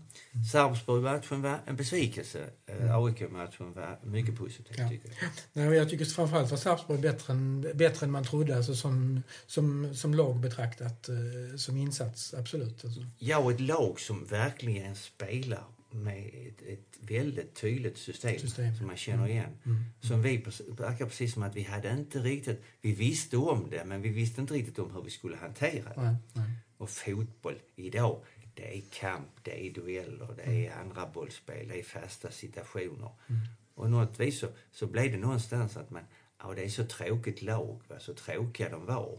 Sarpsborg-matchen 0.53 1.43
var 1.43 1.61
en 1.67 1.77
besvikelse. 1.77 2.51
Mm. 2.67 3.05
AIK-matchen 3.05 3.73
var 3.73 3.99
mycket 4.03 4.37
positiv, 4.37 4.77
ja. 4.79 4.89
tycker 4.89 5.09
jag. 5.09 5.31
Nej, 5.53 5.77
jag 5.77 5.91
tycker 5.91 6.05
framförallt 6.05 6.51
var 6.51 6.59
Sarpsborg 6.59 7.01
bättre 7.01 7.33
än, 7.33 7.71
bättre 7.75 8.07
än 8.07 8.13
man 8.13 8.25
trodde, 8.25 8.57
alltså 8.57 8.75
som, 8.75 9.23
som, 9.47 9.95
som 9.95 10.15
lag 10.15 10.41
betraktat, 10.41 11.09
eh, 11.09 11.57
som 11.57 11.77
insats, 11.77 12.35
absolut. 12.35 12.85
Alltså. 12.85 13.07
Ja, 13.19 13.39
och 13.39 13.53
ett 13.53 13.61
lag 13.61 14.01
som 14.01 14.25
verkligen 14.25 14.97
spelar 14.97 15.65
med 15.91 16.27
ett, 16.27 16.63
ett 16.63 16.99
väldigt 17.01 17.55
tydligt 17.55 17.99
system, 17.99 18.39
system. 18.39 18.77
som 18.77 18.87
man 18.87 18.97
känner 18.97 19.25
mm. 19.25 19.31
igen. 19.31 19.59
Mm. 19.65 19.77
Mm. 19.77 19.85
Som 20.01 20.23
vi 20.23 20.45
verkar 20.69 21.07
precis 21.07 21.35
som 21.35 21.43
att 21.43 21.57
vi 21.57 21.63
hade 21.63 21.91
inte 21.91 22.19
riktigt, 22.19 22.63
vi 22.81 22.93
visste 22.93 23.37
om 23.37 23.71
det 23.71 23.85
men 23.85 24.03
vi 24.03 24.09
visste 24.09 24.41
inte 24.41 24.55
riktigt 24.55 24.79
om 24.79 24.95
hur 24.95 25.03
vi 25.03 25.11
skulle 25.11 25.37
hantera 25.37 25.95
det. 25.95 26.03
Nej, 26.03 26.17
nej. 26.33 26.51
Och 26.77 26.91
fotboll 26.91 27.59
idag, 27.77 28.23
det 28.55 28.79
är 28.79 28.83
kamp, 28.93 29.29
det 29.43 29.67
är 29.67 29.75
dueller, 29.75 30.29
det 30.37 30.43
är 30.43 30.73
mm. 30.73 30.79
andra 30.81 31.07
bollspel, 31.07 31.69
det 31.69 31.79
är 31.79 31.83
fasta 31.83 32.31
situationer. 32.31 33.11
Mm. 33.29 33.41
Och 33.75 33.91
något 33.91 34.21
vis 34.21 34.39
så, 34.39 34.49
så 34.71 34.87
blev 34.87 35.13
det 35.13 35.19
någonstans 35.19 35.77
att 35.77 35.91
man, 35.91 36.03
ja 36.43 36.55
det 36.55 36.65
är 36.65 36.69
så 36.69 36.85
tråkigt 36.85 37.43
lag, 37.43 37.81
va? 37.89 38.01
så 38.01 38.15
tråkiga 38.15 38.69
de 38.69 38.87
var. 38.87 39.19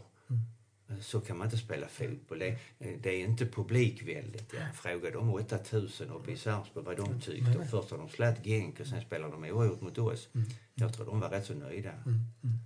Mm. 0.90 1.02
Så 1.02 1.20
kan 1.20 1.38
man 1.38 1.46
inte 1.46 1.58
spela 1.58 1.88
fotboll. 1.88 2.38
Det, 2.38 2.58
det 2.78 3.10
är 3.10 3.24
inte 3.24 3.46
publikväldigt. 3.46 4.54
Jag 4.54 4.74
frågade 4.74 5.10
de 5.10 5.34
8000 5.34 6.10
uppe 6.10 6.32
i 6.32 6.36
Sarpsborg 6.36 6.86
vad 6.86 6.96
de 6.96 7.20
tyckte. 7.20 7.58
Och 7.58 7.66
först 7.70 7.90
har 7.90 7.98
de 7.98 8.08
slagit 8.08 8.44
Genk 8.44 8.80
och 8.80 8.86
sen 8.86 9.00
spelar 9.00 9.30
de 9.30 9.44
oavgjort 9.44 9.80
mot 9.80 9.98
oss. 9.98 10.28
Jag 10.74 10.94
tror 10.94 11.06
de 11.06 11.20
var 11.20 11.28
rätt 11.28 11.46
så 11.46 11.54
nöjda. 11.54 11.92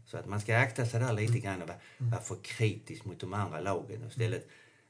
Så 0.07 0.17
att 0.17 0.27
man 0.27 0.41
ska 0.41 0.59
akta 0.59 0.87
sig 0.87 1.01
där 1.01 1.13
lite 1.13 1.39
grann 1.39 1.63
och 1.63 1.69
vara, 1.69 1.79
vara 1.99 2.21
för 2.21 2.37
kritisk 2.43 3.05
mot 3.05 3.21
de 3.21 3.35
andra 3.35 3.61
lagen 3.61 4.03
och 4.03 4.11
istället 4.11 4.49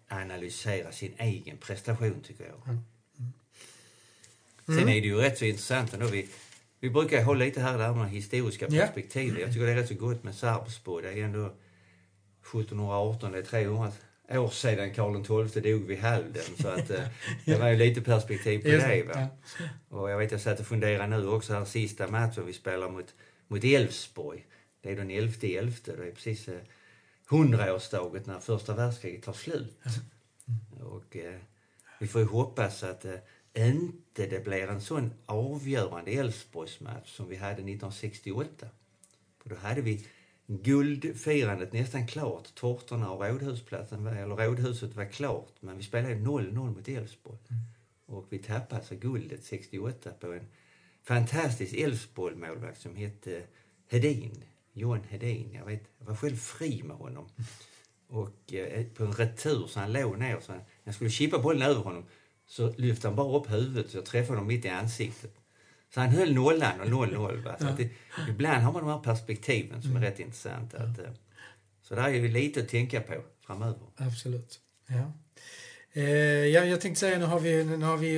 analysera 0.08 0.92
sin 0.92 1.12
egen 1.18 1.56
prestation 1.56 2.20
tycker 2.20 2.44
jag. 2.44 2.68
Mm. 2.68 2.82
Sen 4.66 4.88
är 4.88 5.00
det 5.00 5.06
ju 5.06 5.16
rätt 5.16 5.38
så 5.38 5.44
intressant 5.44 5.94
ändå. 5.94 6.06
Vi, 6.06 6.28
vi 6.80 6.90
brukar 6.90 7.24
ha 7.24 7.34
lite 7.34 7.60
här 7.60 7.78
det 7.78 7.84
här 7.84 7.94
med 7.94 8.10
historiska 8.10 8.66
perspektiv. 8.66 9.38
Jag 9.38 9.52
tycker 9.52 9.66
det 9.66 9.72
är 9.72 9.76
rätt 9.76 9.88
så 9.88 9.94
gott 9.94 10.24
med 10.24 10.34
Sarpsborg. 10.34 11.04
Det 11.04 11.20
är 11.20 11.24
ändå 11.24 11.52
1718, 12.60 13.32
det 13.32 13.38
är 13.38 13.42
300 13.42 13.92
år 14.28 14.48
sedan 14.48 14.94
Karl 14.94 15.48
XII 15.48 15.72
dog 15.72 15.86
vid 15.86 15.98
Halden. 15.98 16.42
Så 16.60 16.68
att, 16.68 16.90
eh, 16.90 17.04
det 17.44 17.58
var 17.58 17.68
ju 17.68 17.76
lite 17.76 18.00
perspektiv 18.00 18.58
på 18.58 18.68
det. 18.68 19.02
Va? 19.02 19.28
Och 19.88 20.10
jag 20.10 20.18
vet, 20.18 20.32
jag 20.32 20.40
satt 20.40 20.60
och 20.60 20.66
funderade 20.66 21.06
nu 21.06 21.28
också 21.28 21.54
här 21.54 21.64
sista 21.64 22.08
matchen 22.08 22.46
vi 22.46 22.52
spelar 22.52 22.90
mot, 22.90 23.14
mot 23.48 23.64
Elfsborg. 23.64 24.46
Det 24.80 24.90
är 24.90 24.96
den 24.96 25.10
11 25.10 25.32
11. 25.42 25.76
Det 25.84 25.92
är 25.92 26.10
precis 26.10 26.48
eh, 26.48 26.60
hundraårsdagen 27.28 28.22
när 28.26 28.38
första 28.38 28.74
världskriget 28.74 29.22
tar 29.22 29.32
slut. 29.32 29.78
Mm. 30.48 30.86
Och 30.86 31.16
eh, 31.16 31.40
vi 32.00 32.06
får 32.06 32.20
ju 32.20 32.26
hoppas 32.26 32.82
att 32.82 33.04
eh, 33.04 33.14
inte 33.54 34.26
det 34.26 34.44
blir 34.44 34.68
en 34.68 34.80
sån 34.80 35.12
avgörande 35.26 36.10
Elfsborgsmatch 36.10 37.16
som 37.16 37.28
vi 37.28 37.36
hade 37.36 37.52
1968. 37.52 38.66
För 39.42 39.50
då 39.50 39.56
hade 39.56 39.80
vi 39.80 40.06
guldfirandet 40.46 41.72
nästan 41.72 42.06
klart. 42.06 42.54
Tårtorna 42.54 43.10
och 43.10 43.26
Rådhusplatsen, 43.26 44.06
eller 44.06 44.36
Rådhuset 44.36 44.94
var 44.94 45.04
klart, 45.04 45.54
men 45.60 45.76
vi 45.76 45.82
spelade 45.82 46.14
0-0 46.14 46.52
mot 46.52 46.88
Elfsborg. 46.88 47.38
Mm. 47.48 47.62
Och 48.06 48.26
vi 48.30 48.38
tappade 48.38 48.76
alltså 48.76 48.94
guldet 48.94 49.44
68 49.44 50.10
på 50.10 50.32
en 50.32 50.46
fantastisk 51.02 51.74
Elfsborg-målvakt 51.74 52.80
som 52.80 52.96
hette 52.96 53.42
Hedin. 53.88 54.44
Johan 54.72 55.04
Hedin. 55.04 55.54
Jag, 55.54 55.66
vet, 55.66 55.82
jag 55.98 56.06
var 56.06 56.16
själv 56.16 56.36
fri 56.36 56.82
med 56.82 56.96
honom. 56.96 57.28
Och 58.08 58.54
eh, 58.54 58.86
på 58.86 59.04
en 59.04 59.12
retur 59.12 59.66
så 59.66 59.80
han 59.80 59.92
låg 59.92 60.18
ner. 60.18 60.40
Så 60.40 60.52
när 60.52 60.64
jag 60.84 60.94
skulle 60.94 61.10
chippa 61.10 61.38
bollen 61.38 61.62
över 61.62 61.80
honom 61.80 62.04
så 62.46 62.72
lyfte 62.76 63.08
han 63.08 63.16
bara 63.16 63.38
upp 63.38 63.50
huvudet 63.50 63.90
så 63.90 63.96
jag 63.96 64.04
träffade 64.06 64.38
honom 64.38 64.48
mitt 64.48 64.64
i 64.64 64.68
ansiktet. 64.68 65.34
Så 65.94 66.00
han 66.00 66.10
höll 66.10 66.34
nollan 66.34 66.80
och 66.80 66.86
0-0. 66.86 67.54
Ja. 67.60 67.66
Det, 67.76 67.88
ibland 68.28 68.62
har 68.62 68.72
man 68.72 68.82
de 68.82 68.90
här 68.90 68.98
perspektiven 68.98 69.82
som 69.82 69.90
är 69.90 69.96
mm. 69.96 70.02
rätt 70.02 70.20
intressanta. 70.20 70.76
Att, 70.76 70.98
eh, 70.98 71.04
så 71.82 71.94
det 71.94 72.00
är 72.00 72.08
ju 72.08 72.28
lite 72.28 72.60
att 72.60 72.68
tänka 72.68 73.00
på 73.00 73.14
framöver. 73.46 73.86
Absolut. 73.96 74.60
Ja. 74.86 75.12
Eh, 75.92 76.04
ja, 76.46 76.64
jag 76.64 76.80
tänkte 76.80 77.00
säga, 77.00 77.18
nu 77.18 77.24
har 77.24 77.40
vi, 77.40 77.64
nu 77.64 77.84
har 77.84 77.96
vi 77.96 78.16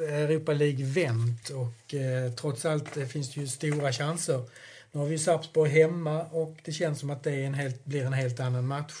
Europa 0.00 0.52
League 0.52 0.84
vänt 0.84 1.48
och 1.48 1.94
eh, 1.94 2.32
trots 2.32 2.64
allt 2.64 2.94
det 2.94 3.06
finns 3.06 3.34
det 3.34 3.40
ju 3.40 3.48
stora 3.48 3.92
chanser. 3.92 4.44
Nu 4.92 5.00
har 5.00 5.06
vi 5.06 5.18
Sarpsborg 5.18 5.70
hemma 5.70 6.22
och 6.22 6.56
det 6.64 6.72
känns 6.72 7.00
som 7.00 7.10
att 7.10 7.22
det 7.22 7.44
en 7.44 7.54
helt, 7.54 7.84
blir 7.84 8.04
en 8.04 8.12
helt 8.12 8.40
annan 8.40 8.66
match. 8.66 8.94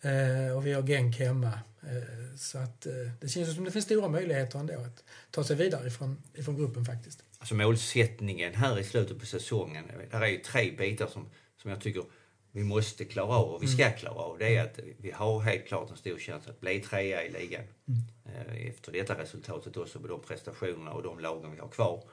Eh, 0.00 0.56
och 0.56 0.66
vi 0.66 0.72
har 0.72 0.82
Genk 0.82 1.18
hemma. 1.18 1.52
Eh, 1.82 2.36
så 2.36 2.58
att 2.58 2.86
eh, 2.86 2.92
det 3.20 3.28
känns 3.28 3.54
som 3.54 3.64
det 3.64 3.70
finns 3.70 3.84
stora 3.84 4.08
möjligheter 4.08 4.58
ändå 4.58 4.74
att 4.74 5.04
ta 5.30 5.44
sig 5.44 5.56
vidare 5.56 5.86
ifrån, 5.86 6.22
ifrån 6.34 6.56
gruppen 6.56 6.84
faktiskt. 6.84 7.24
Alltså 7.38 7.54
målsättningen 7.54 8.54
här 8.54 8.78
i 8.78 8.84
slutet 8.84 9.18
på 9.18 9.26
säsongen, 9.26 9.84
där 10.10 10.20
är 10.20 10.26
ju 10.26 10.38
tre 10.38 10.70
bitar 10.70 11.06
som, 11.06 11.28
som 11.56 11.70
jag 11.70 11.80
tycker 11.80 12.04
vi 12.52 12.64
måste 12.64 13.04
klara 13.04 13.36
av 13.36 13.48
och 13.48 13.62
vi 13.62 13.66
ska 13.66 13.84
mm. 13.84 13.98
klara 13.98 14.14
av. 14.14 14.38
Det 14.38 14.56
är 14.56 14.64
att 14.64 14.78
vi 14.98 15.10
har 15.10 15.40
helt 15.40 15.66
klart 15.66 15.90
en 15.90 15.96
stor 15.96 16.18
chans 16.18 16.46
att 16.46 16.60
bli 16.60 16.80
trea 16.80 17.24
i 17.24 17.32
ligan. 17.32 17.64
Mm. 17.88 18.68
Efter 18.68 18.92
detta 18.92 19.18
resultatet 19.18 19.76
också 19.76 20.00
med 20.00 20.10
de 20.10 20.20
prestationerna 20.22 20.92
och 20.92 21.02
de 21.02 21.20
lagen 21.20 21.52
vi 21.52 21.58
har 21.58 21.68
kvar. 21.68 22.04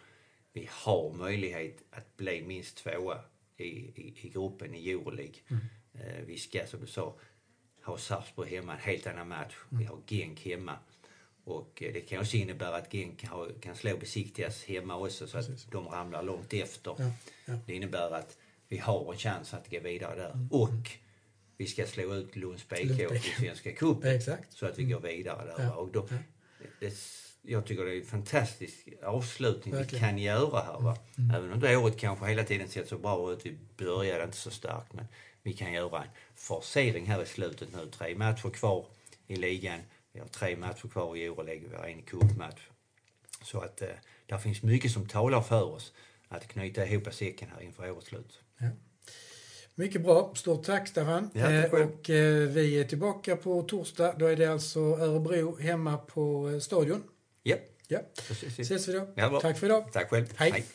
Vi 0.54 0.70
har 0.72 1.14
möjlighet 1.14 1.78
att 1.92 2.18
bli 2.18 2.44
minst 2.48 2.78
tvåa 2.78 3.20
i, 3.58 3.66
i, 3.66 4.14
i 4.22 4.30
gruppen 4.30 4.76
i 4.76 4.92
Euroleague. 4.92 5.36
Mm. 5.48 5.66
Vi 6.28 6.38
ska, 6.38 6.68
som 6.68 6.82
du 6.82 6.88
sa, 6.88 7.16
ha 7.86 7.98
Sarpsborg 7.98 8.56
hemma, 8.56 8.74
en 8.74 8.80
helt 8.80 9.08
annan 9.08 9.28
match. 9.28 9.56
Mm. 9.72 9.80
Vi 9.80 9.86
har 9.86 9.98
Genk 10.08 10.46
hemma. 10.46 10.78
Och 11.44 11.72
det 11.94 12.02
kan 12.02 12.20
också 12.20 12.38
innebära 12.38 12.76
att 12.76 12.92
Genk 12.92 13.26
kan 13.62 13.76
slå 13.76 13.98
Besiktigas 13.98 14.64
hemma 14.64 14.98
också 14.98 15.28
så 15.28 15.38
att 15.38 15.72
de 15.72 15.88
ramlar 15.88 16.24
långt 16.24 16.54
efter. 16.54 16.96
Ja, 16.98 17.12
ja. 17.46 17.54
Det 17.66 17.74
innebär 17.74 18.12
att 18.12 18.38
vi 18.68 18.78
har 18.78 19.14
en 19.14 19.18
chans 19.20 19.54
att 19.54 19.70
gå 19.70 19.80
vidare 19.80 20.16
där. 20.16 20.32
Mm. 20.32 20.48
Och 20.52 20.90
vi 21.58 21.66
ska 21.66 21.86
slå 21.86 22.14
ut 22.14 22.36
Lunds 22.36 22.70
BK 22.70 22.80
i 22.80 23.20
Svenska 23.40 23.72
cupen. 23.72 24.22
Så 24.50 24.66
att 24.66 24.80
vi 24.80 24.84
går 24.84 25.00
vidare 25.00 25.46
där. 25.46 25.64
Ja, 25.64 25.76
och 25.76 25.92
då, 25.92 26.08
det, 26.80 26.94
jag 27.42 27.66
tycker 27.66 27.86
det 27.86 27.96
är 27.96 28.00
en 28.00 28.06
fantastisk 28.06 28.90
avslutning 29.04 29.74
Verkligen. 29.74 30.04
vi 30.04 30.10
kan 30.10 30.18
göra 30.18 30.62
här. 30.62 30.80
Va? 30.80 30.98
Mm. 31.18 31.36
Även 31.36 31.52
om 31.52 31.60
det 31.60 31.78
året 31.78 31.98
kanske 31.98 32.26
hela 32.26 32.44
tiden 32.44 32.68
sett 32.68 32.88
så 32.90 32.98
bra 32.98 33.32
ut. 33.32 33.46
Vi 33.46 33.58
började 33.78 34.24
inte 34.24 34.38
så 34.38 34.52
starkt. 34.52 34.94
Men 34.94 35.06
vi 35.46 35.54
kan 35.54 35.74
göra 35.74 36.04
en 36.04 36.10
forcering 36.36 37.06
här 37.06 37.24
i 37.24 37.26
slutet 37.26 37.70
nu. 37.74 37.90
Tre 37.92 38.16
matcher 38.16 38.50
kvar 38.50 38.86
i 39.28 39.36
ligan. 39.36 39.80
Vi 40.12 40.20
har 40.20 40.28
tre 40.28 40.56
matcher 40.56 40.88
kvar 40.88 41.16
i 41.16 41.26
Euroleague. 41.26 41.70
Vi 41.70 41.76
har 41.76 41.86
en 41.86 42.02
cupmatch. 42.02 42.62
Så 43.44 43.60
att 43.60 43.82
eh, 43.82 43.88
där 44.26 44.38
finns 44.38 44.64
mycket 44.64 44.92
som 44.92 45.08
talar 45.08 45.42
för 45.42 45.64
oss 45.64 45.94
att 46.28 46.48
knyta 46.48 46.86
ihop 46.86 47.14
säcken 47.14 47.50
här 47.54 47.62
inför 47.62 47.92
årets 47.92 48.08
slut. 48.08 48.40
Ja. 48.58 48.68
Mycket 49.76 50.04
bra. 50.04 50.34
Stort 50.36 50.66
tack 50.66 50.88
Staffan. 50.88 51.30
Ja, 51.34 51.52
eh, 51.52 51.74
och 51.74 52.10
eh, 52.10 52.50
vi 52.50 52.80
är 52.80 52.84
tillbaka 52.84 53.36
på 53.36 53.64
torsdag. 53.64 54.16
Då 54.18 54.26
är 54.26 54.36
det 54.36 54.46
alltså 54.46 54.80
Örebro 54.80 55.58
hemma 55.58 55.98
på 55.98 56.50
eh, 56.50 56.60
Stadion. 56.60 57.04
Ja. 57.44 57.56
Ja. 57.88 58.00
Precis. 58.28 58.60
Ses 58.60 58.88
vi 58.88 58.94
då. 58.94 59.08
Ja, 59.16 59.40
tack 59.40 59.60
för 59.60 59.66
idag. 59.66 59.94
Tack 59.94 60.10
själv. 60.10 60.26
Hej. 60.36 60.52
Hej. 60.52 60.66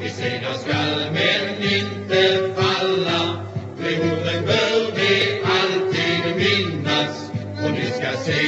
I 0.00 0.08
segrar 0.08 0.54
skall 0.54 1.12
men 1.12 1.62
inte 1.62 2.50
falla. 2.56 3.44
Behoven 3.78 4.44
bör 4.46 4.92
vi 4.94 5.42
alltid 5.44 6.36
minnas. 6.36 7.30
Och 7.64 7.70
ni 7.72 7.86
ska 7.86 8.16
se 8.24 8.42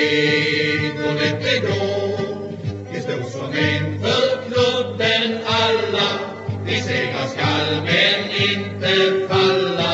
hur 0.97 1.15
lätt 1.15 1.43
det 1.43 1.59
går. 1.61 2.53
Vi 2.93 3.01
står 3.01 3.31
som 3.31 3.53
en 3.53 4.01
för 4.01 4.43
klubben 4.49 5.39
alla. 5.47 6.09
Vi 6.65 6.81
segrar 6.81 7.27
skall 7.27 7.83
men 7.85 8.31
inte 8.51 9.29
falla. 9.29 9.90